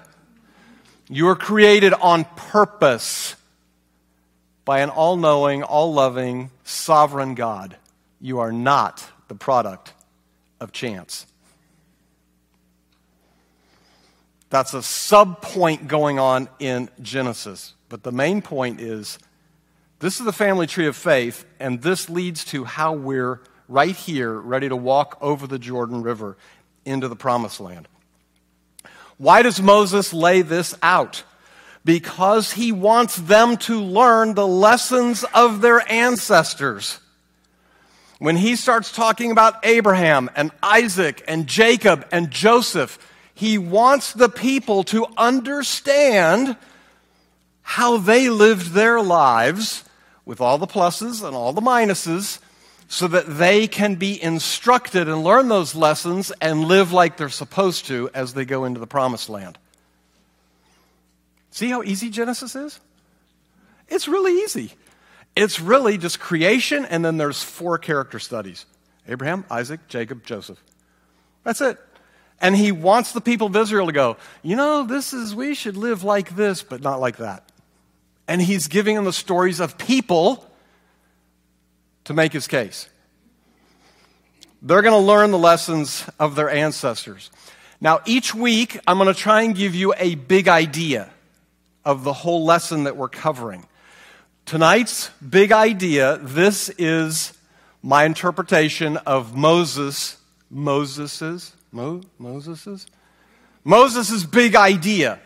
[1.08, 3.36] You were created on purpose
[4.66, 7.76] by an all knowing, all loving, sovereign God.
[8.20, 9.94] You are not the product
[10.62, 11.26] of chance.
[14.50, 17.74] That's a sub point going on in Genesis.
[17.90, 19.20] But the main point is
[20.00, 24.34] this is the family tree of faith, and this leads to how we're right here
[24.34, 26.38] ready to walk over the Jordan River
[26.86, 27.88] into the promised land.
[29.18, 31.24] Why does Moses lay this out?
[31.86, 37.00] Because he wants them to learn the lessons of their ancestors.
[38.22, 43.00] When he starts talking about Abraham and Isaac and Jacob and Joseph,
[43.34, 46.56] he wants the people to understand
[47.64, 49.84] how they lived their lives
[50.24, 52.38] with all the pluses and all the minuses
[52.88, 57.88] so that they can be instructed and learn those lessons and live like they're supposed
[57.88, 59.58] to as they go into the promised land.
[61.50, 62.80] See how easy Genesis is?
[63.88, 64.74] It's really easy.
[65.36, 68.66] It's really just creation, and then there's four character studies
[69.08, 70.62] Abraham, Isaac, Jacob, Joseph.
[71.44, 71.78] That's it.
[72.40, 75.78] And he wants the people of Israel to go, you know, this is, we should
[75.78, 77.44] live like this, but not like that.
[78.28, 80.50] And he's giving them the stories of people
[82.06, 82.90] to make his case.
[84.62, 87.30] They're going to learn the lessons of their ancestors.
[87.80, 91.10] Now, each week, I'm going to try and give you a big idea
[91.84, 93.66] of the whole lesson that we're covering.
[94.46, 97.34] Tonight's big idea this is
[97.82, 100.18] my interpretation of Moses,
[100.50, 102.86] Moses's, Mo, Moses's,
[103.64, 105.20] Moses's big idea.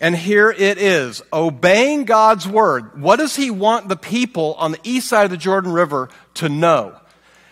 [0.00, 3.00] And here it is obeying God's word.
[3.00, 6.48] What does he want the people on the east side of the Jordan River to
[6.48, 6.96] know?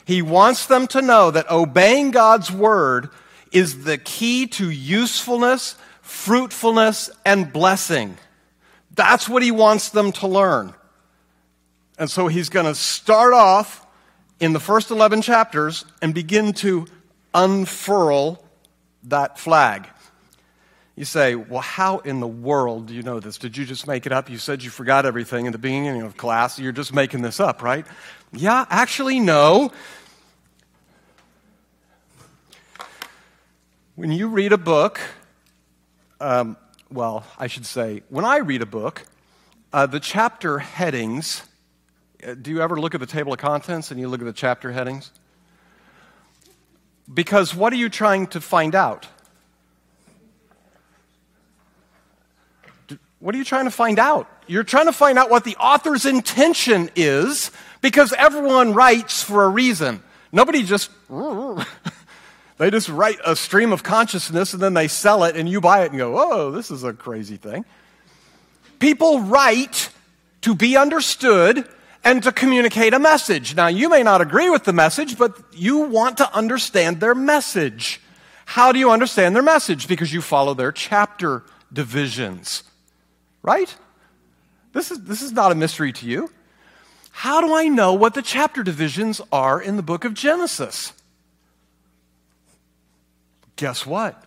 [0.05, 3.11] He wants them to know that obeying God's word
[3.53, 8.17] is the key to usefulness, fruitfulness, and blessing.
[8.95, 10.75] That's what he wants them to learn.
[12.03, 13.87] And so he's going to start off
[14.41, 16.89] in the first 11 chapters and begin to
[17.33, 18.45] unfurl
[19.05, 19.87] that flag.
[20.97, 23.39] You say, well, how in the world do you know this?
[23.39, 24.29] Did you just make it up?
[24.29, 26.59] You said you forgot everything in the beginning of class.
[26.59, 27.87] You're just making this up, right?
[28.33, 29.71] Yeah, actually, no.
[33.95, 34.99] When you read a book,
[36.21, 36.57] um,
[36.91, 39.05] well, I should say, when I read a book,
[39.73, 41.45] uh, the chapter headings,
[42.25, 44.33] Uh, do you ever look at the table of contents and you look at the
[44.33, 45.11] chapter headings?
[47.13, 49.09] Because what are you trying to find out?
[53.19, 54.29] What are you trying to find out?
[54.47, 57.51] You're trying to find out what the author's intention is
[57.81, 60.03] because everyone writes for a reason.
[60.33, 60.91] Nobody just,
[62.59, 65.85] they just write a stream of consciousness and then they sell it and you buy
[65.85, 67.65] it and go, oh, this is a crazy thing.
[68.79, 69.91] People write
[70.43, 71.69] to be understood
[72.05, 73.55] and to communicate a message.
[73.55, 78.01] Now, you may not agree with the message, but you want to understand their message.
[78.45, 79.87] How do you understand their message?
[79.87, 82.65] Because you follow their chapter divisions.
[83.43, 83.75] Right?
[84.73, 86.31] This is, this is not a mystery to you.
[87.11, 90.93] How do I know what the chapter divisions are in the book of Genesis?
[93.57, 94.25] Guess what?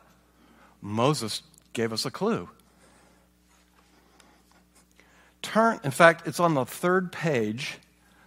[0.81, 1.41] Moses
[1.73, 2.49] gave us a clue.
[5.45, 7.77] Turn, in fact, it's on the third page,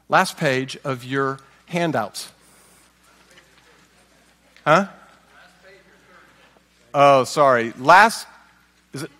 [0.09, 2.31] last page of your handouts.
[4.65, 4.87] Huh?
[6.95, 7.73] Oh, sorry.
[7.77, 8.29] Last,
[8.93, 9.11] is it?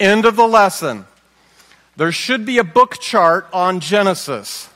[0.00, 1.06] End of the lesson.
[1.96, 4.68] There should be a book chart on Genesis.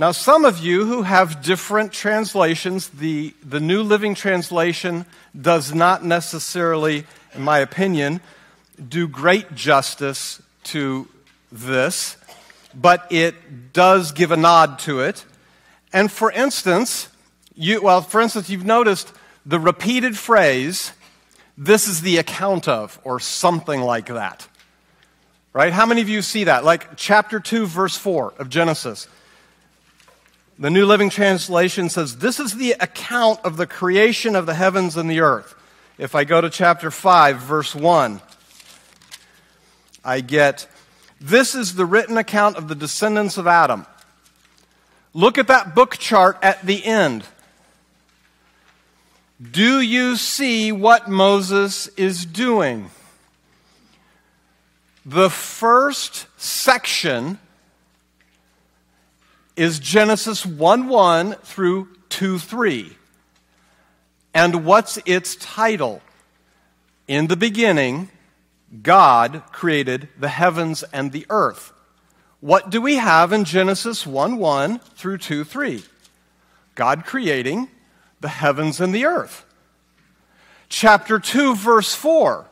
[0.00, 5.04] Now, some of you who have different translations, the, the New Living Translation
[5.38, 8.22] does not necessarily, in my opinion,
[8.88, 11.06] do great justice to
[11.52, 12.16] this,
[12.74, 15.26] but it does give a nod to it.
[15.92, 17.10] And for instance,
[17.54, 19.12] you, well, for instance, you've noticed
[19.44, 20.92] the repeated phrase,
[21.58, 24.48] this is the account of, or something like that.
[25.52, 25.74] Right?
[25.74, 26.64] How many of you see that?
[26.64, 29.06] Like chapter 2, verse 4 of Genesis.
[30.60, 34.94] The New Living Translation says, This is the account of the creation of the heavens
[34.94, 35.54] and the earth.
[35.96, 38.20] If I go to chapter 5, verse 1,
[40.04, 40.68] I get,
[41.18, 43.86] This is the written account of the descendants of Adam.
[45.14, 47.24] Look at that book chart at the end.
[49.40, 52.90] Do you see what Moses is doing?
[55.06, 57.38] The first section
[59.56, 62.96] is Genesis 1 1 through 2 3.
[64.32, 66.02] And what's its title?
[67.08, 68.10] In the beginning,
[68.82, 71.72] God created the heavens and the earth.
[72.40, 75.82] What do we have in Genesis 1 1 through 2 3?
[76.74, 77.68] God creating
[78.20, 79.44] the heavens and the earth.
[80.68, 82.46] Chapter 2, verse 4.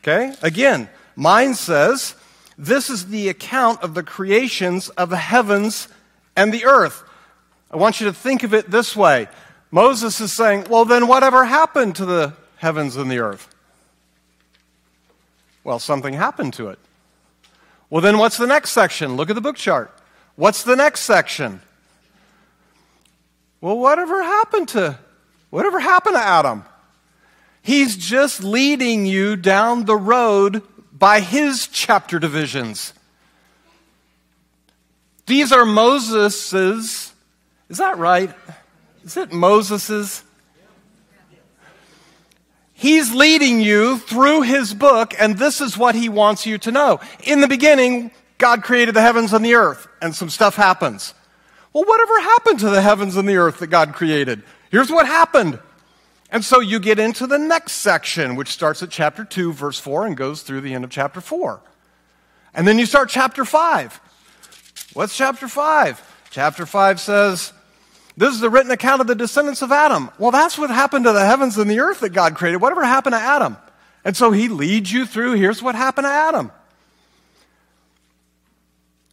[0.00, 2.14] Okay, again, mine says,
[2.58, 5.88] This is the account of the creations of the heavens
[6.36, 7.02] and the earth.
[7.70, 9.28] I want you to think of it this way
[9.70, 13.48] Moses is saying, Well, then whatever happened to the heavens and the earth?
[15.64, 16.78] Well, something happened to it.
[17.88, 19.16] Well, then what's the next section?
[19.16, 19.96] Look at the book chart.
[20.36, 21.60] What's the next section?
[23.60, 24.98] Well, whatever happened to
[25.50, 26.64] whatever happened to Adam?
[27.62, 30.62] He's just leading you down the road
[31.02, 32.94] by his chapter divisions.
[35.26, 37.12] These are Moses's.
[37.68, 38.32] Is that right?
[39.02, 40.22] Is it Moses's?
[42.72, 47.00] He's leading you through his book, and this is what he wants you to know.
[47.24, 51.14] In the beginning, God created the heavens and the earth, and some stuff happens.
[51.72, 54.44] Well, whatever happened to the heavens and the earth that God created?
[54.70, 55.58] Here's what happened.
[56.32, 60.06] And so you get into the next section, which starts at chapter 2, verse 4,
[60.06, 61.60] and goes through the end of chapter 4.
[62.54, 64.00] And then you start chapter 5.
[64.94, 66.26] What's chapter 5?
[66.30, 67.52] Chapter 5 says,
[68.16, 70.10] This is the written account of the descendants of Adam.
[70.18, 72.62] Well, that's what happened to the heavens and the earth that God created.
[72.62, 73.58] Whatever happened to Adam?
[74.02, 76.50] And so he leads you through here's what happened to Adam.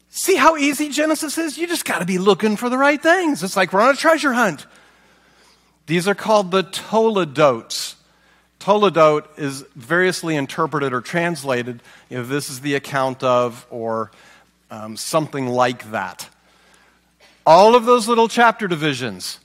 [0.10, 1.58] See how easy Genesis is?
[1.58, 3.44] You just got to be looking for the right things.
[3.44, 4.66] It's like we're on a treasure hunt.
[5.90, 7.96] These are called the Toledotes.
[8.60, 11.82] Toledot is variously interpreted or translated.
[12.12, 14.12] You know, this is the account of, or
[14.70, 16.30] um, something like that.
[17.44, 19.40] All of those little chapter divisions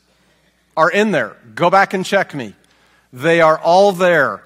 [0.77, 1.35] are in there.
[1.55, 2.55] Go back and check me.
[3.11, 4.43] They are all there.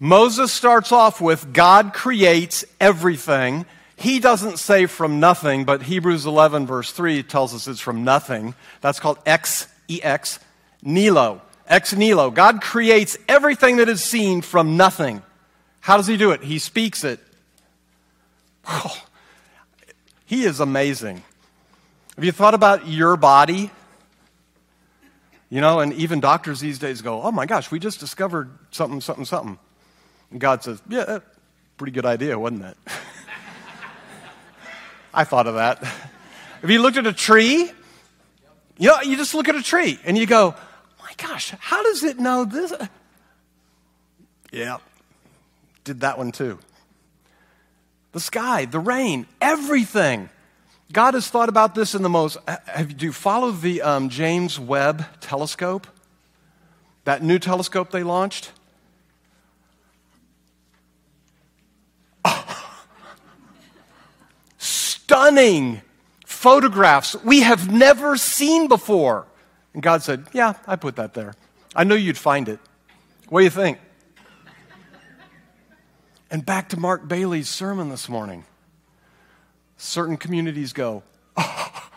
[0.00, 3.66] Moses starts off with God creates everything.
[3.96, 8.54] He doesn't say from nothing, but Hebrews 11, verse 3 tells us it's from nothing.
[8.80, 10.38] That's called ex, E-X,
[10.86, 11.42] Nihilo.
[11.66, 12.30] Ex nihilo.
[12.30, 15.22] God creates everything that is seen from nothing.
[15.80, 16.42] How does he do it?
[16.42, 17.20] He speaks it.
[18.68, 19.04] Oh,
[20.26, 21.22] he is amazing.
[22.14, 23.70] Have you thought about your body?
[25.50, 29.00] You know, and even doctors these days go, oh my gosh, we just discovered something,
[29.00, 29.58] something, something.
[30.30, 31.18] And God says, yeah,
[31.76, 32.76] pretty good idea, wasn't it?
[35.14, 35.82] I thought of that.
[36.60, 37.70] Have you looked at a tree?
[38.78, 40.54] You know, you just look at a tree and you go,
[41.16, 42.72] gosh, how does it know this?
[44.52, 44.78] Yeah,
[45.84, 46.58] did that one too.
[48.12, 50.30] The sky, the rain, everything.
[50.92, 52.36] God has thought about this in the most.
[52.46, 55.86] Have, do you follow the um, James Webb telescope?
[57.04, 58.52] That new telescope they launched?
[64.58, 65.82] Stunning
[66.24, 69.26] photographs we have never seen before.
[69.76, 71.34] And God said, Yeah, I put that there.
[71.74, 72.58] I knew you'd find it.
[73.28, 73.78] What do you think?
[76.30, 78.46] And back to Mark Bailey's sermon this morning.
[79.76, 81.02] Certain communities go,
[81.36, 81.90] oh,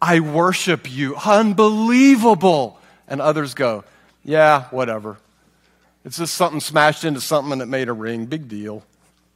[0.00, 1.14] I worship you.
[1.14, 2.80] Unbelievable.
[3.06, 3.84] And others go,
[4.24, 5.18] Yeah, whatever.
[6.06, 8.24] It's just something smashed into something and it made a ring.
[8.24, 8.82] Big deal.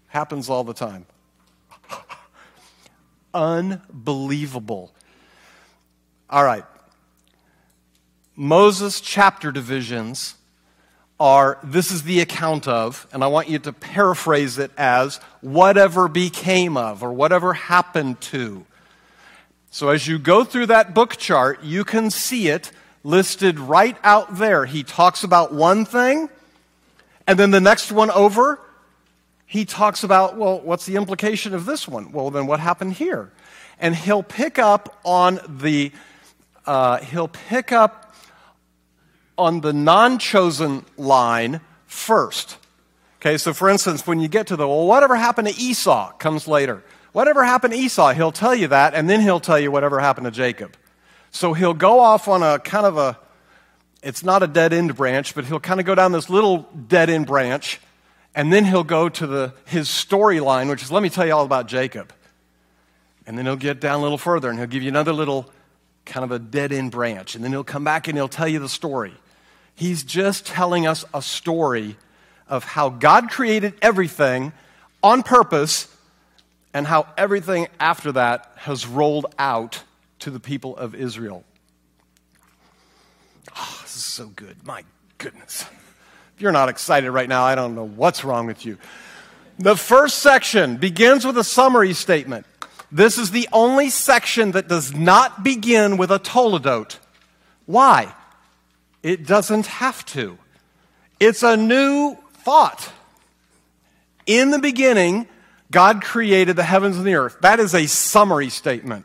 [0.08, 1.04] Happens all the time.
[3.34, 4.94] Unbelievable.
[6.30, 6.64] All right.
[8.36, 10.34] Moses chapter divisions
[11.20, 16.08] are this is the account of, and I want you to paraphrase it as whatever
[16.08, 18.66] became of or whatever happened to.
[19.70, 22.72] So as you go through that book chart, you can see it
[23.04, 24.66] listed right out there.
[24.66, 26.28] He talks about one thing,
[27.28, 28.58] and then the next one over,
[29.46, 32.10] he talks about, well, what's the implication of this one?
[32.10, 33.30] Well, then what happened here?
[33.78, 35.92] And he'll pick up on the,
[36.66, 38.03] uh, he'll pick up
[39.36, 42.58] on the non chosen line first.
[43.20, 46.46] Okay, so for instance, when you get to the, well, whatever happened to Esau comes
[46.46, 46.82] later.
[47.12, 50.24] Whatever happened to Esau, he'll tell you that, and then he'll tell you whatever happened
[50.24, 50.76] to Jacob.
[51.30, 53.18] So he'll go off on a kind of a,
[54.02, 57.08] it's not a dead end branch, but he'll kind of go down this little dead
[57.08, 57.80] end branch,
[58.34, 61.44] and then he'll go to the, his storyline, which is, let me tell you all
[61.44, 62.12] about Jacob.
[63.26, 65.48] And then he'll get down a little further, and he'll give you another little
[66.04, 67.36] kind of a dead end branch.
[67.36, 69.14] And then he'll come back and he'll tell you the story.
[69.74, 71.96] He's just telling us a story
[72.48, 74.52] of how God created everything
[75.02, 75.88] on purpose
[76.72, 79.82] and how everything after that has rolled out
[80.20, 81.44] to the people of Israel.
[83.56, 84.56] Oh, this is so good.
[84.66, 84.84] My
[85.18, 85.66] goodness.
[86.34, 88.78] If you're not excited right now, I don't know what's wrong with you.
[89.58, 92.46] The first section begins with a summary statement.
[92.90, 96.98] This is the only section that does not begin with a toledot.
[97.66, 98.12] Why?
[99.04, 100.38] It doesn't have to.
[101.20, 102.90] It's a new thought.
[104.24, 105.28] In the beginning,
[105.70, 107.36] God created the heavens and the earth.
[107.42, 109.04] That is a summary statement.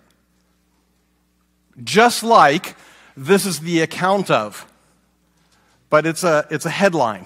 [1.83, 2.77] Just like
[3.17, 4.65] this is the account of,
[5.89, 7.25] but it's a, it's a headline.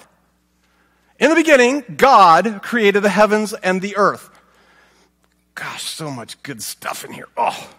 [1.20, 4.32] In the beginning, God created the heavens and the earth.
[5.54, 7.28] Gosh, so much good stuff in here.
[7.38, 7.70] Oh.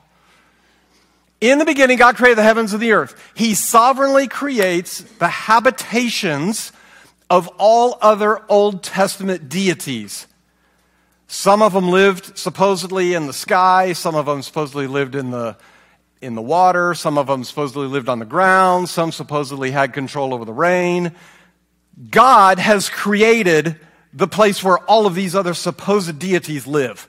[1.41, 3.15] In the beginning, God created the heavens and the earth.
[3.35, 6.73] He sovereignly creates the habitations
[7.29, 10.27] of all other Old Testament deities.
[11.27, 15.57] Some of them lived supposedly in the sky, some of them supposedly lived in the,
[16.21, 20.33] in the water, some of them supposedly lived on the ground, some supposedly had control
[20.33, 21.13] over the rain.
[22.11, 23.79] God has created
[24.13, 27.09] the place where all of these other supposed deities live.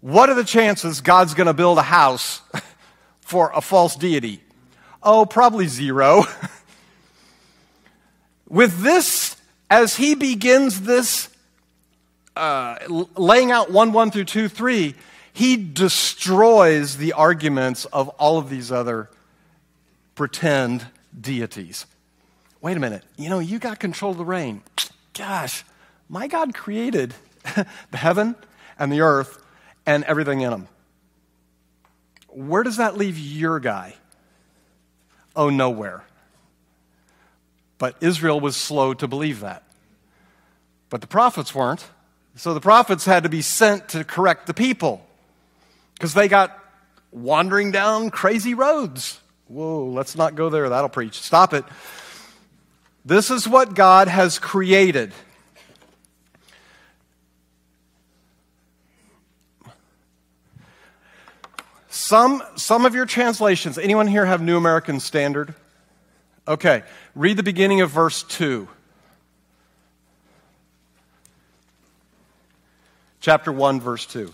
[0.00, 2.42] What are the chances God's going to build a house
[3.20, 4.40] for a false deity?
[5.02, 6.24] Oh, probably zero.
[8.48, 9.36] With this,
[9.70, 11.28] as he begins this,
[12.36, 12.76] uh,
[13.16, 14.94] laying out 1 1 through 2 3,
[15.32, 19.10] he destroys the arguments of all of these other
[20.14, 20.86] pretend
[21.18, 21.86] deities.
[22.60, 23.02] Wait a minute.
[23.16, 24.62] You know, you got control of the rain.
[25.12, 25.64] Gosh,
[26.08, 27.14] my God created
[27.54, 28.36] the heaven
[28.78, 29.42] and the earth
[29.86, 30.68] and everything in them.
[32.28, 33.94] Where does that leave your guy?
[35.34, 36.04] Oh, nowhere.
[37.78, 39.62] But Israel was slow to believe that.
[40.90, 41.84] But the prophets weren't.
[42.36, 45.06] So the prophets had to be sent to correct the people
[45.94, 46.62] because they got
[47.10, 49.18] wandering down crazy roads.
[49.48, 50.68] Whoa, let's not go there.
[50.68, 51.20] That'll preach.
[51.20, 51.64] Stop it.
[53.04, 55.12] This is what God has created.
[62.06, 65.56] Some, some of your translations, anyone here have New American Standard?
[66.46, 66.84] Okay,
[67.16, 68.68] read the beginning of verse 2.
[73.18, 74.32] Chapter 1, verse 2.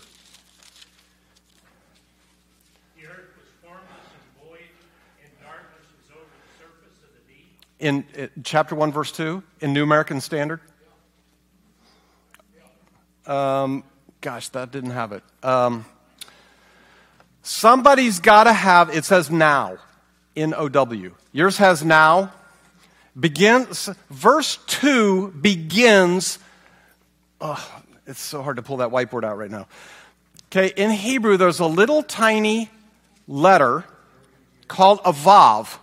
[7.79, 10.59] in, in chapter 1, verse 2, in New American Standard?
[13.25, 13.83] Um,
[14.21, 15.23] gosh, that didn't have it.
[15.41, 15.85] Um,
[17.43, 19.77] Somebody's got to have, it says now,
[20.33, 21.11] in OW.
[21.33, 22.31] Yours has now.
[23.19, 26.39] Begins, verse 2 begins,
[27.39, 29.67] oh, it's so hard to pull that whiteboard out right now.
[30.47, 32.71] Okay, in Hebrew, there's a little tiny
[33.27, 33.83] letter
[34.67, 35.77] called a vav.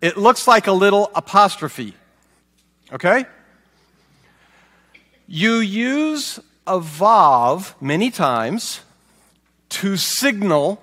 [0.00, 1.94] It looks like a little apostrophe.
[2.92, 3.26] Okay?
[5.26, 8.80] You use a vav many times
[9.70, 10.82] to signal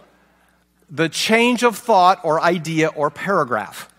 [0.90, 3.90] the change of thought or idea or paragraph.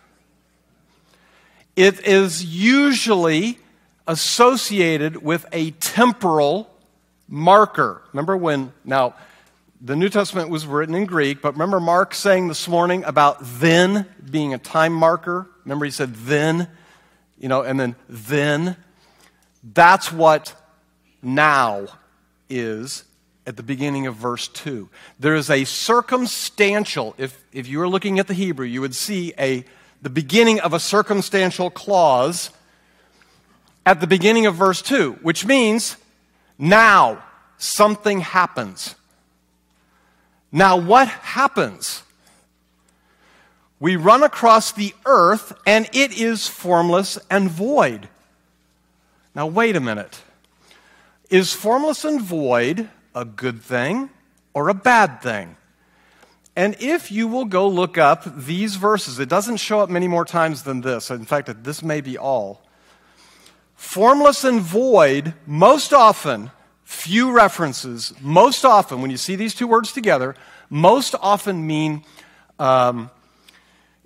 [1.77, 3.59] It is usually
[4.07, 6.71] associated with a temporal
[7.29, 8.03] marker.
[8.13, 9.15] Remember when, now,
[9.81, 14.07] the New Testament was written in Greek, but remember Mark saying this morning about then
[14.29, 15.47] being a time marker?
[15.65, 16.69] Remember he said then,
[17.39, 18.77] you know, and then then.
[19.63, 20.55] That's what
[21.23, 21.87] now
[22.49, 23.05] is
[23.49, 24.91] at the beginning of verse 2.
[25.19, 29.33] There is a circumstantial, if, if you were looking at the Hebrew, you would see
[29.39, 29.65] a,
[30.03, 32.51] the beginning of a circumstantial clause
[33.87, 35.97] at the beginning of verse 2, which means
[36.59, 37.25] now
[37.57, 38.97] something happens.
[40.53, 42.03] Now, what happens?
[43.81, 48.11] We run across the earth and it is formless and void.
[49.35, 50.21] Now, wait a minute.
[51.31, 54.11] Is formless and void a good thing
[54.55, 55.57] or a bad thing?
[56.57, 60.25] And if you will go look up these verses, it doesn't show up many more
[60.25, 61.11] times than this.
[61.11, 62.63] In fact, this may be all.
[63.77, 66.51] Formless and void, most often,
[66.83, 70.35] few references, most often, when you see these two words together,
[70.69, 72.03] most often mean
[72.59, 73.09] um,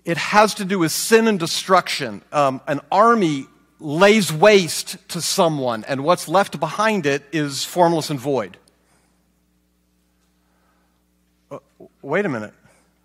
[0.04, 2.20] it has to do with sin and destruction.
[2.32, 3.46] Um, an army
[3.80, 8.58] lays waste to someone, and what's left behind it is formless and void.
[11.52, 11.58] Uh,
[12.00, 12.54] wait a minute.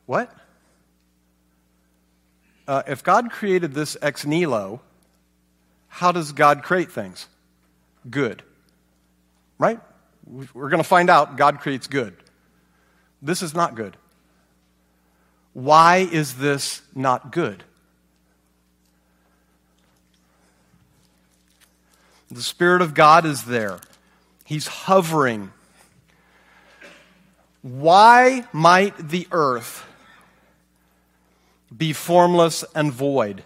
[0.06, 0.34] What?
[2.66, 4.80] Uh, if God created this ex nihilo,
[5.90, 7.28] how does God create things?
[8.10, 8.42] Good.
[9.58, 9.80] Right?
[10.26, 12.16] We're going to find out God creates good.
[13.22, 13.98] This is not good.
[15.54, 17.64] Why is this not good?
[22.30, 23.80] The Spirit of God is there,
[24.46, 25.52] He's hovering.
[27.68, 29.86] Why might the earth
[31.76, 33.44] be formless and void?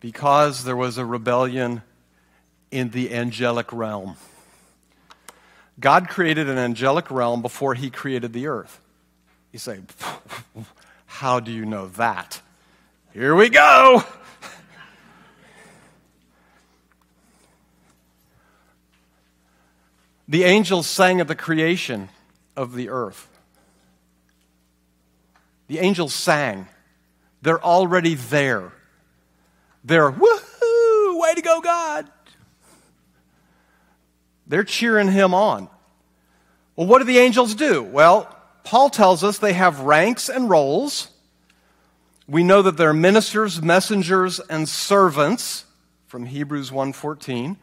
[0.00, 1.82] because there was a rebellion
[2.70, 4.16] in the angelic realm.
[5.80, 8.80] God created an angelic realm before he created the earth.
[9.52, 9.80] You say,
[11.06, 12.40] How do you know that?
[13.12, 14.02] Here we go.
[20.28, 22.10] The angels sang of the creation
[22.54, 23.28] of the earth.
[25.68, 26.68] The angels sang.
[27.40, 28.72] They're already there.
[29.84, 32.10] They're, woohoo, way to go, God.
[34.46, 35.68] They're cheering him on.
[36.76, 37.82] Well, what do the angels do?
[37.82, 41.08] Well, Paul tells us they have ranks and roles.
[42.26, 45.64] We know that they're ministers, messengers, and servants
[46.06, 47.56] from Hebrews 1:14.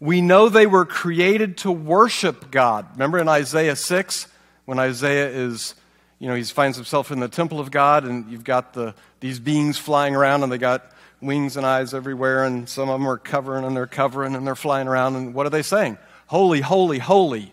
[0.00, 2.86] We know they were created to worship God.
[2.94, 4.26] Remember in Isaiah 6
[4.64, 5.74] when Isaiah is,
[6.18, 9.38] you know, he finds himself in the temple of God and you've got the, these
[9.38, 10.90] beings flying around and they got
[11.20, 14.56] wings and eyes everywhere, and some of them are covering and they're covering and they're
[14.56, 15.16] flying around.
[15.16, 15.98] And what are they saying?
[16.26, 17.52] Holy, holy, holy.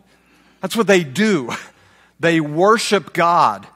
[0.61, 1.51] That's what they do.
[2.19, 3.67] They worship God.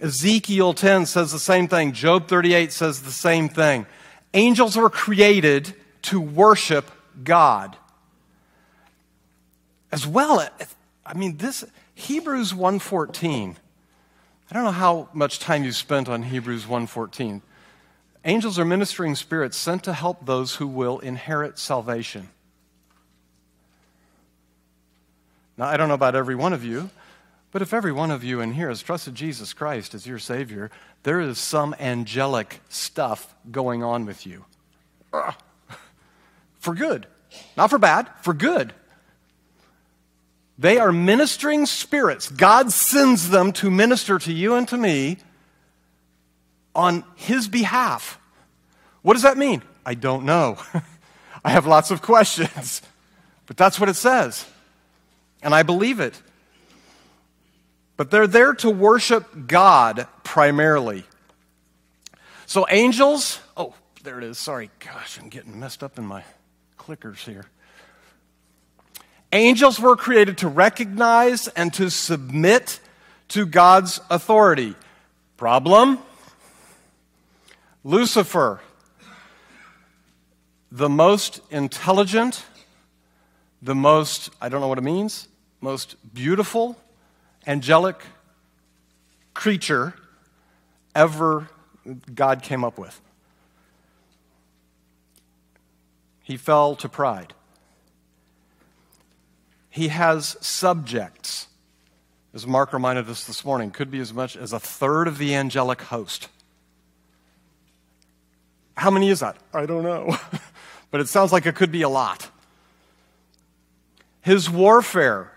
[0.00, 1.92] Ezekiel 10 says the same thing.
[1.92, 3.86] Job 38 says the same thing.
[4.34, 5.72] Angels were created
[6.02, 6.90] to worship
[7.22, 7.76] God.
[9.92, 10.46] As well,
[11.04, 11.64] I mean, this
[11.94, 13.56] Hebrews 1:14.
[14.50, 17.42] I don't know how much time you spent on Hebrews 1:14.
[18.24, 22.28] Angels are ministering spirits sent to help those who will inherit salvation.
[25.56, 26.90] Now, I don't know about every one of you,
[27.50, 30.70] but if every one of you in here has trusted Jesus Christ as your Savior,
[31.04, 34.44] there is some angelic stuff going on with you.
[36.66, 37.06] For good.
[37.56, 38.72] Not for bad, for good.
[40.58, 42.28] They are ministering spirits.
[42.28, 45.18] God sends them to minister to you and to me
[46.74, 48.18] on his behalf.
[49.02, 49.62] What does that mean?
[49.84, 50.58] I don't know.
[51.44, 52.82] I have lots of questions,
[53.46, 54.44] but that's what it says.
[55.44, 56.20] And I believe it.
[57.96, 61.04] But they're there to worship God primarily.
[62.46, 64.36] So, angels, oh, there it is.
[64.36, 66.24] Sorry, gosh, I'm getting messed up in my
[66.86, 67.46] clickers here.
[69.32, 72.80] Angels were created to recognize and to submit
[73.28, 74.76] to God's authority.
[75.36, 75.98] Problem?
[77.82, 78.60] Lucifer,
[80.70, 82.44] the most intelligent,
[83.62, 85.28] the most, I don't know what it means,
[85.60, 86.76] most beautiful,
[87.46, 88.00] angelic
[89.34, 89.94] creature
[90.94, 91.48] ever
[92.14, 93.00] God came up with.
[96.26, 97.34] He fell to pride.
[99.70, 101.46] He has subjects,
[102.34, 105.36] as Mark reminded us this morning, could be as much as a third of the
[105.36, 106.26] angelic host.
[108.76, 109.36] How many is that?
[109.54, 110.18] I don't know.
[110.90, 112.28] but it sounds like it could be a lot.
[114.20, 115.30] His warfare,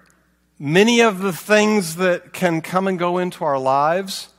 [0.57, 4.29] many of the things that can come and go into our lives,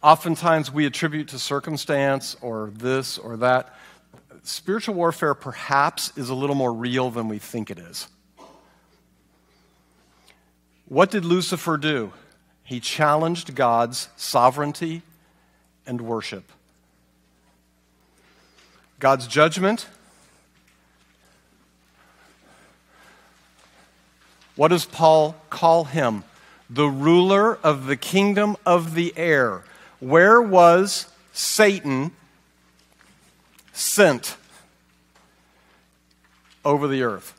[0.00, 3.74] oftentimes we attribute to circumstance or this or that.
[4.44, 8.08] Spiritual warfare perhaps is a little more real than we think it is.
[10.86, 12.12] What did Lucifer do?
[12.64, 15.02] He challenged God's sovereignty
[15.86, 16.50] and worship.
[18.98, 19.86] God's judgment.
[24.54, 26.24] What does Paul call him?
[26.68, 29.64] The ruler of the kingdom of the air.
[29.98, 32.12] Where was Satan
[33.72, 34.36] sent
[36.64, 37.38] over the earth?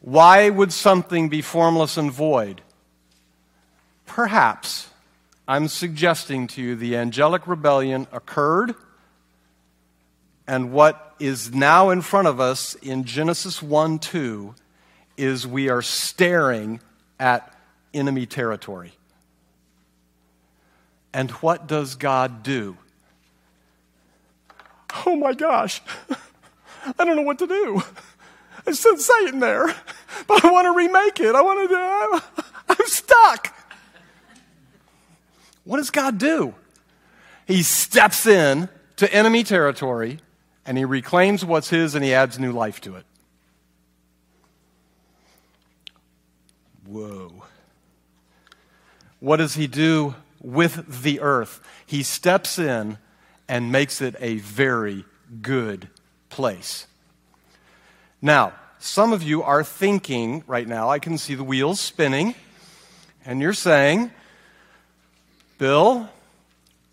[0.00, 2.62] Why would something be formless and void?
[4.06, 4.88] Perhaps
[5.46, 8.74] I'm suggesting to you the angelic rebellion occurred
[10.48, 14.54] and what is now in front of us in Genesis 1 2
[15.18, 16.80] is we are staring
[17.20, 17.54] at
[17.92, 18.92] enemy territory.
[21.12, 22.78] And what does God do?
[25.06, 25.80] Oh my gosh,
[26.98, 27.82] I don't know what to do.
[28.66, 29.66] I sent Satan there,
[30.26, 31.34] but I want to remake it.
[31.34, 31.74] I want to.
[31.74, 33.54] do, I'm stuck.
[35.64, 36.54] What does God do?
[37.46, 40.18] He steps in to enemy territory
[40.66, 43.04] and he reclaims what's his and he adds new life to it.
[46.86, 47.44] Whoa.
[49.20, 51.60] What does he do with the earth?
[51.86, 52.98] He steps in
[53.48, 55.04] and makes it a very
[55.42, 55.88] good
[56.28, 56.86] place.
[58.20, 62.34] Now, some of you are thinking right now, I can see the wheels spinning,
[63.24, 64.10] and you're saying,
[65.58, 66.08] Bill,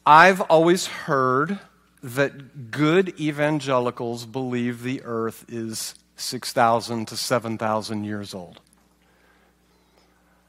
[0.06, 1.60] I've always heard
[2.02, 8.60] that good evangelicals believe the earth is 6,000 to 7,000 years old.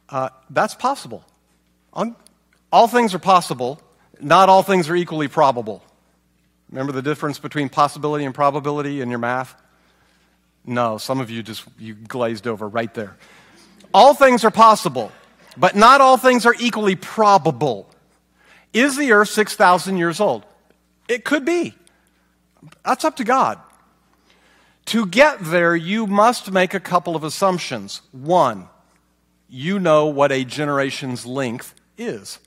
[0.08, 1.24] Uh, that's possible.
[2.72, 3.80] All things are possible,
[4.20, 5.82] not all things are equally probable.
[6.70, 9.54] Remember the difference between possibility and probability in your math?
[10.64, 13.16] No, some of you just you glazed over right there.
[13.94, 15.12] All things are possible,
[15.56, 17.88] but not all things are equally probable.
[18.72, 20.44] Is the earth 6,000 years old?
[21.08, 21.74] It could be.
[22.84, 23.60] That's up to God.
[24.86, 28.02] To get there, you must make a couple of assumptions.
[28.12, 28.68] One,
[29.48, 32.38] you know what a generation's length is.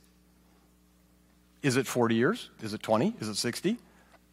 [1.62, 2.50] Is it 40 years?
[2.62, 3.16] Is it 20?
[3.20, 3.78] Is it 60?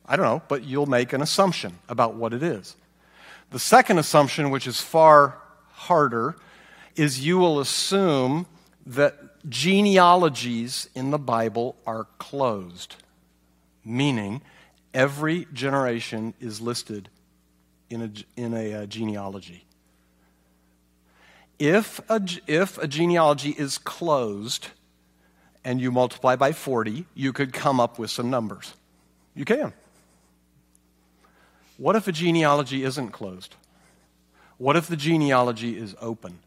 [0.07, 2.77] I don't know, but you'll make an assumption about what it is.
[3.51, 5.39] The second assumption, which is far
[5.73, 6.37] harder,
[6.95, 8.47] is you will assume
[8.87, 9.15] that
[9.49, 12.97] genealogies in the Bible are closed
[13.87, 14.43] meaning
[14.93, 17.09] every generation is listed
[17.89, 19.65] in a, in a, a uh, genealogy.
[21.59, 24.69] If a, if a genealogy is closed
[25.65, 28.75] and you multiply by 40, you could come up with some numbers.
[29.35, 29.73] You can.
[31.79, 33.55] What if a genealogy isn't closed?
[34.59, 36.39] What if the genealogy is open?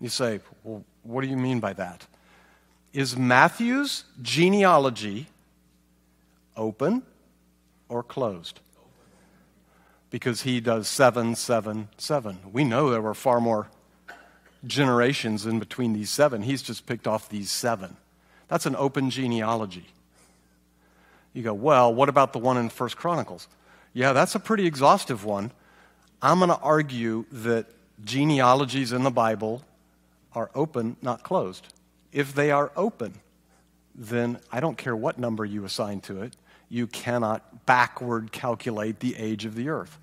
[0.00, 2.06] You say, well, what do you mean by that?
[2.92, 5.28] Is Matthew's genealogy
[6.56, 7.02] open
[7.88, 8.60] or closed?
[10.10, 12.38] Because he does seven, seven, seven.
[12.52, 13.68] We know there were far more
[14.66, 16.42] generations in between these seven.
[16.42, 17.96] He's just picked off these seven.
[18.48, 19.86] That's an open genealogy.
[21.32, 23.48] You go, well, what about the one in First Chronicles?
[23.94, 25.52] Yeah, that's a pretty exhaustive one.
[26.20, 27.66] I'm going to argue that
[28.04, 29.62] genealogies in the Bible
[30.34, 31.66] are open, not closed.
[32.12, 33.14] If they are open,
[33.94, 36.34] then I don't care what number you assign to it,
[36.68, 39.98] you cannot backward calculate the age of the earth.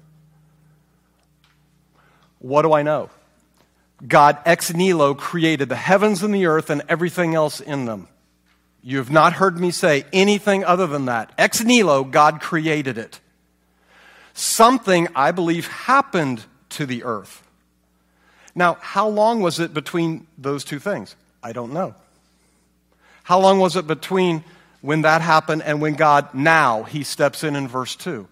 [2.40, 3.10] What do I know?
[4.08, 8.08] God ex nihilo created the heavens and the earth and everything else in them.
[8.82, 11.34] You have not heard me say anything other than that.
[11.38, 13.20] Ex nihilo, God created it.
[14.34, 17.44] Something, I believe, happened to the earth.
[18.56, 21.16] Now, how long was it between those two things?
[21.44, 21.96] I don't know.
[23.24, 24.44] How long was it between
[24.82, 28.28] when that happened and when God now he steps in in verse 2?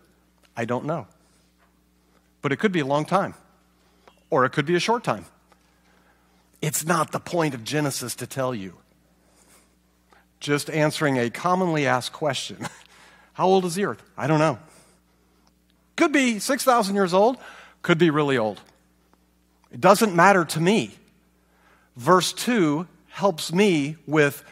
[0.55, 1.07] I don't know.
[2.41, 3.33] but it could be a long time,
[4.29, 5.25] or it could be a short time.
[6.61, 8.73] It's not the point of Genesis to tell you.
[10.39, 12.67] Just answering a commonly asked question
[13.33, 14.01] How old is the earth?
[14.17, 14.59] I don't know.
[15.97, 17.37] Could be 6,000 years old,
[17.81, 18.61] could be really old.
[19.71, 20.91] It doesn't matter to me.
[21.97, 24.43] Verse 2 helps me with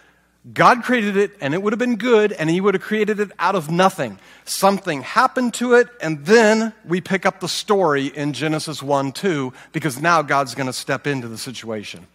[0.54, 3.32] God created it and it would have been good and he would have created it
[3.40, 4.20] out of nothing.
[4.44, 9.54] Something happened to it and then we pick up the story in Genesis 1 2
[9.72, 12.06] because now God's going to step into the situation.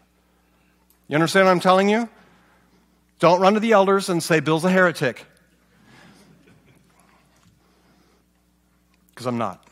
[1.09, 2.09] You understand what I'm telling you?
[3.19, 5.27] Don't run to the elders and say Bill's a heretic.
[9.21, 9.63] Because I'm not.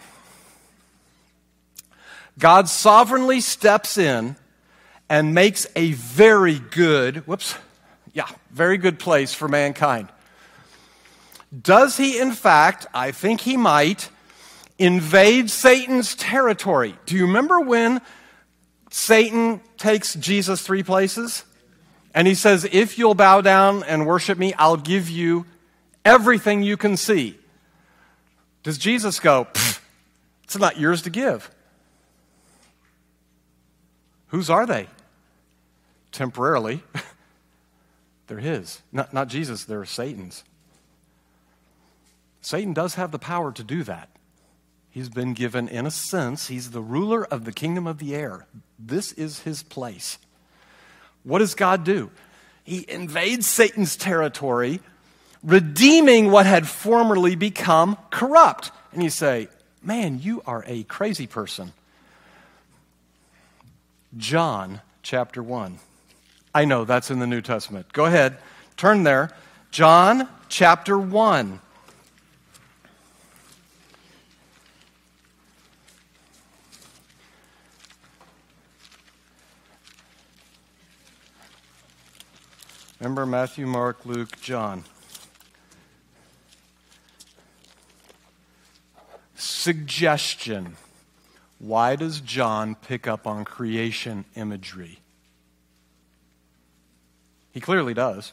[2.38, 4.36] God sovereignly steps in
[5.08, 7.54] and makes a very good, whoops,
[8.12, 10.10] yeah, very good place for mankind.
[11.62, 14.10] Does he, in fact, I think he might,
[14.78, 16.94] invade Satan's territory?
[17.06, 18.02] Do you remember when
[18.90, 21.46] Satan takes Jesus three places?
[22.12, 25.46] And he says, If you'll bow down and worship me, I'll give you
[26.04, 27.38] everything you can see.
[28.62, 29.46] Does Jesus go,
[30.44, 31.50] It's not yours to give?
[34.28, 34.88] Whose are they?
[36.12, 36.82] Temporarily.
[38.26, 38.82] they're his.
[38.92, 40.44] Not, not Jesus, they're Satan's.
[42.40, 44.08] Satan does have the power to do that.
[44.90, 48.46] He's been given, in a sense, he's the ruler of the kingdom of the air.
[48.78, 50.18] This is his place.
[51.24, 52.10] What does God do?
[52.64, 54.80] He invades Satan's territory,
[55.42, 58.70] redeeming what had formerly become corrupt.
[58.92, 59.48] And you say,
[59.82, 61.72] Man, you are a crazy person.
[64.16, 65.78] John chapter 1.
[66.54, 67.92] I know that's in the New Testament.
[67.92, 68.38] Go ahead,
[68.76, 69.30] turn there.
[69.70, 71.60] John chapter 1.
[82.98, 84.82] Remember Matthew, Mark, Luke, John.
[89.38, 90.76] Suggestion.
[91.60, 94.98] Why does John pick up on creation imagery?
[97.52, 98.32] He clearly does.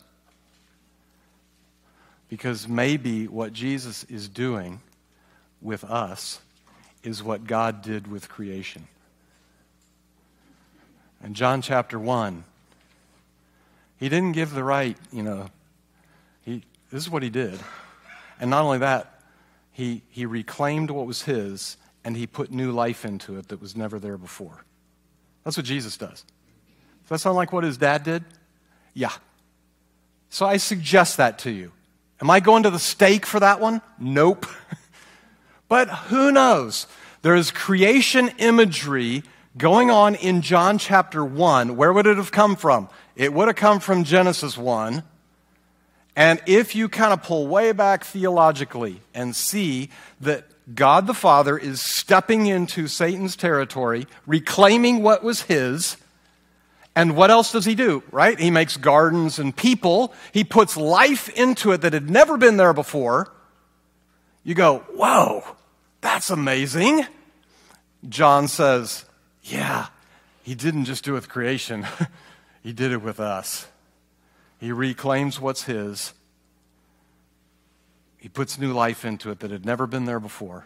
[2.27, 4.81] Because maybe what Jesus is doing
[5.61, 6.39] with us
[7.03, 8.87] is what God did with creation.
[11.23, 12.43] In John chapter 1,
[13.99, 15.49] he didn't give the right, you know,
[16.43, 17.59] he, this is what he did.
[18.39, 19.14] And not only that,
[19.75, 23.75] he, he reclaimed what was his and he put new life into it that was
[23.75, 24.63] never there before.
[25.43, 26.23] That's what Jesus does.
[27.03, 28.23] Does that sound like what his dad did?
[28.93, 29.11] Yeah.
[30.29, 31.73] So I suggest that to you.
[32.21, 33.81] Am I going to the stake for that one?
[33.99, 34.45] Nope.
[35.67, 36.87] but who knows?
[37.21, 39.23] There is creation imagery
[39.57, 41.75] going on in John chapter 1.
[41.75, 42.87] Where would it have come from?
[43.17, 45.03] It would have come from Genesis 1.
[46.15, 49.89] And if you kind of pull way back theologically and see
[50.21, 55.97] that God the Father is stepping into Satan's territory, reclaiming what was his.
[56.95, 58.39] And what else does he do, right?
[58.39, 60.13] He makes gardens and people.
[60.31, 63.33] He puts life into it that had never been there before.
[64.45, 65.43] You go, whoa,
[65.99, 67.05] that's amazing.
[68.07, 69.03] John says,
[69.43, 69.87] yeah,
[70.43, 71.85] he didn't just do it with creation,
[72.63, 73.67] he did it with us.
[74.65, 76.11] He reclaims what's his
[78.17, 80.65] he puts new life into it that had never been there before.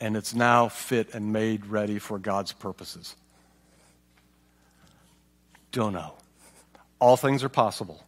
[0.00, 3.14] And it's now fit and made ready for God's purposes.
[5.70, 6.14] Don't know.
[6.98, 8.02] All things are possible.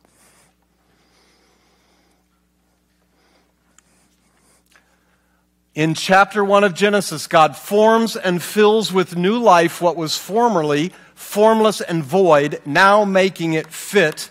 [5.76, 10.90] In chapter 1 of Genesis, God forms and fills with new life what was formerly
[11.14, 14.30] formless and void, now making it fit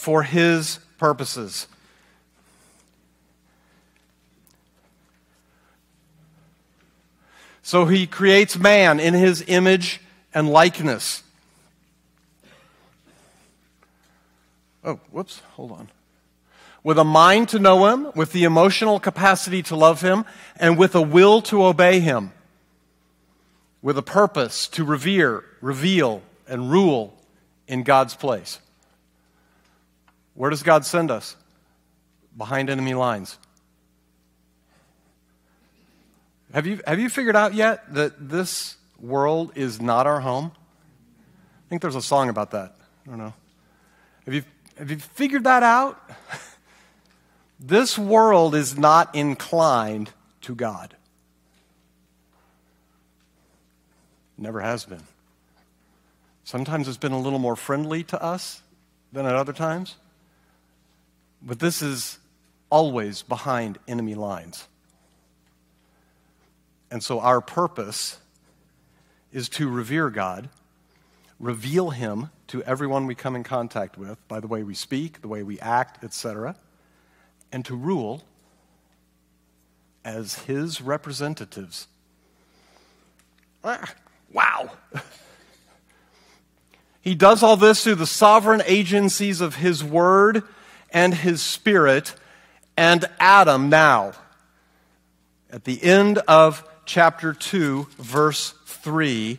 [0.00, 1.66] for His purposes.
[7.70, 10.00] So he creates man in his image
[10.34, 11.22] and likeness.
[14.82, 15.88] Oh, whoops, hold on.
[16.82, 20.24] With a mind to know him, with the emotional capacity to love him,
[20.56, 22.32] and with a will to obey him.
[23.82, 27.14] With a purpose to revere, reveal, and rule
[27.68, 28.58] in God's place.
[30.34, 31.36] Where does God send us?
[32.36, 33.38] Behind enemy lines.
[36.52, 40.52] Have you, have you figured out yet that this world is not our home?
[40.54, 42.76] I think there's a song about that.
[43.06, 43.34] I don't know.
[44.24, 44.42] Have you,
[44.76, 46.10] have you figured that out?
[47.60, 50.10] this world is not inclined
[50.42, 50.96] to God.
[54.40, 55.02] never has been.
[56.44, 58.62] Sometimes it's been a little more friendly to us
[59.12, 59.96] than at other times.
[61.42, 62.18] But this is
[62.70, 64.68] always behind enemy lines.
[66.90, 68.18] And so our purpose
[69.32, 70.48] is to revere God,
[71.38, 75.28] reveal Him to everyone we come in contact with by the way we speak, the
[75.28, 76.56] way we act, etc.,
[77.52, 78.22] and to rule
[80.04, 81.86] as His representatives.
[83.62, 83.94] Ah,
[84.32, 84.70] wow.
[87.00, 90.42] he does all this through the sovereign agencies of His Word
[90.92, 92.14] and His Spirit
[92.76, 94.12] and Adam now.
[95.50, 99.38] At the end of chapter 2, verse 3,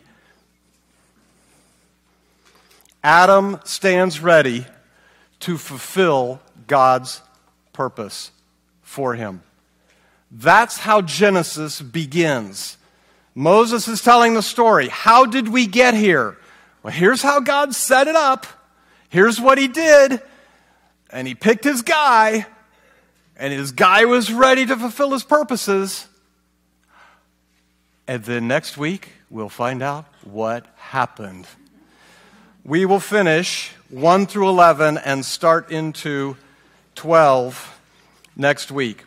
[3.02, 4.66] Adam stands ready
[5.40, 7.20] to fulfill God's
[7.72, 8.30] purpose
[8.82, 9.42] for him.
[10.30, 12.76] That's how Genesis begins.
[13.34, 14.88] Moses is telling the story.
[14.88, 16.36] How did we get here?
[16.82, 18.46] Well, here's how God set it up.
[19.08, 20.22] Here's what he did.
[21.12, 22.46] And he picked his guy,
[23.36, 26.08] and his guy was ready to fulfill his purposes.
[28.08, 31.46] And then next week, we'll find out what happened.
[32.64, 36.36] We will finish 1 through 11 and start into
[36.94, 37.80] 12
[38.36, 39.04] next week.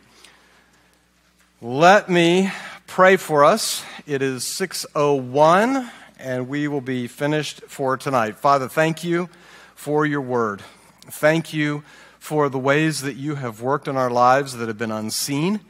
[1.60, 2.52] Let me
[2.86, 3.82] pray for us.
[4.06, 8.36] It is 601 and we will be finished for tonight.
[8.36, 9.28] Father, thank you
[9.74, 10.62] for your word.
[11.10, 11.84] Thank you
[12.18, 15.60] for the ways that you have worked in our lives that have been unseen,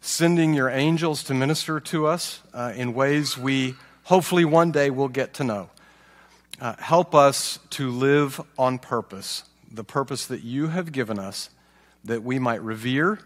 [0.00, 5.06] sending your angels to minister to us uh, in ways we hopefully one day will
[5.06, 5.70] get to know.
[6.60, 11.50] Uh, help us to live on purpose, the purpose that you have given us,
[12.04, 13.20] that we might revere,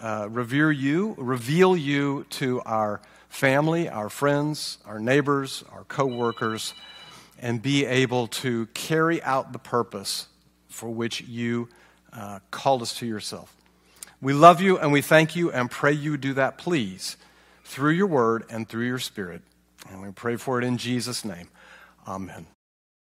[0.00, 6.74] uh, revere you, reveal you to our family, our friends, our neighbors, our coworkers,
[7.38, 10.26] and be able to carry out the purpose
[10.76, 11.68] for which you
[12.12, 13.56] uh, called us to yourself.
[14.20, 17.16] We love you and we thank you and pray you do that, please,
[17.64, 19.42] through your word and through your spirit.
[19.90, 21.48] And we pray for it in Jesus' name.
[22.06, 22.46] Amen.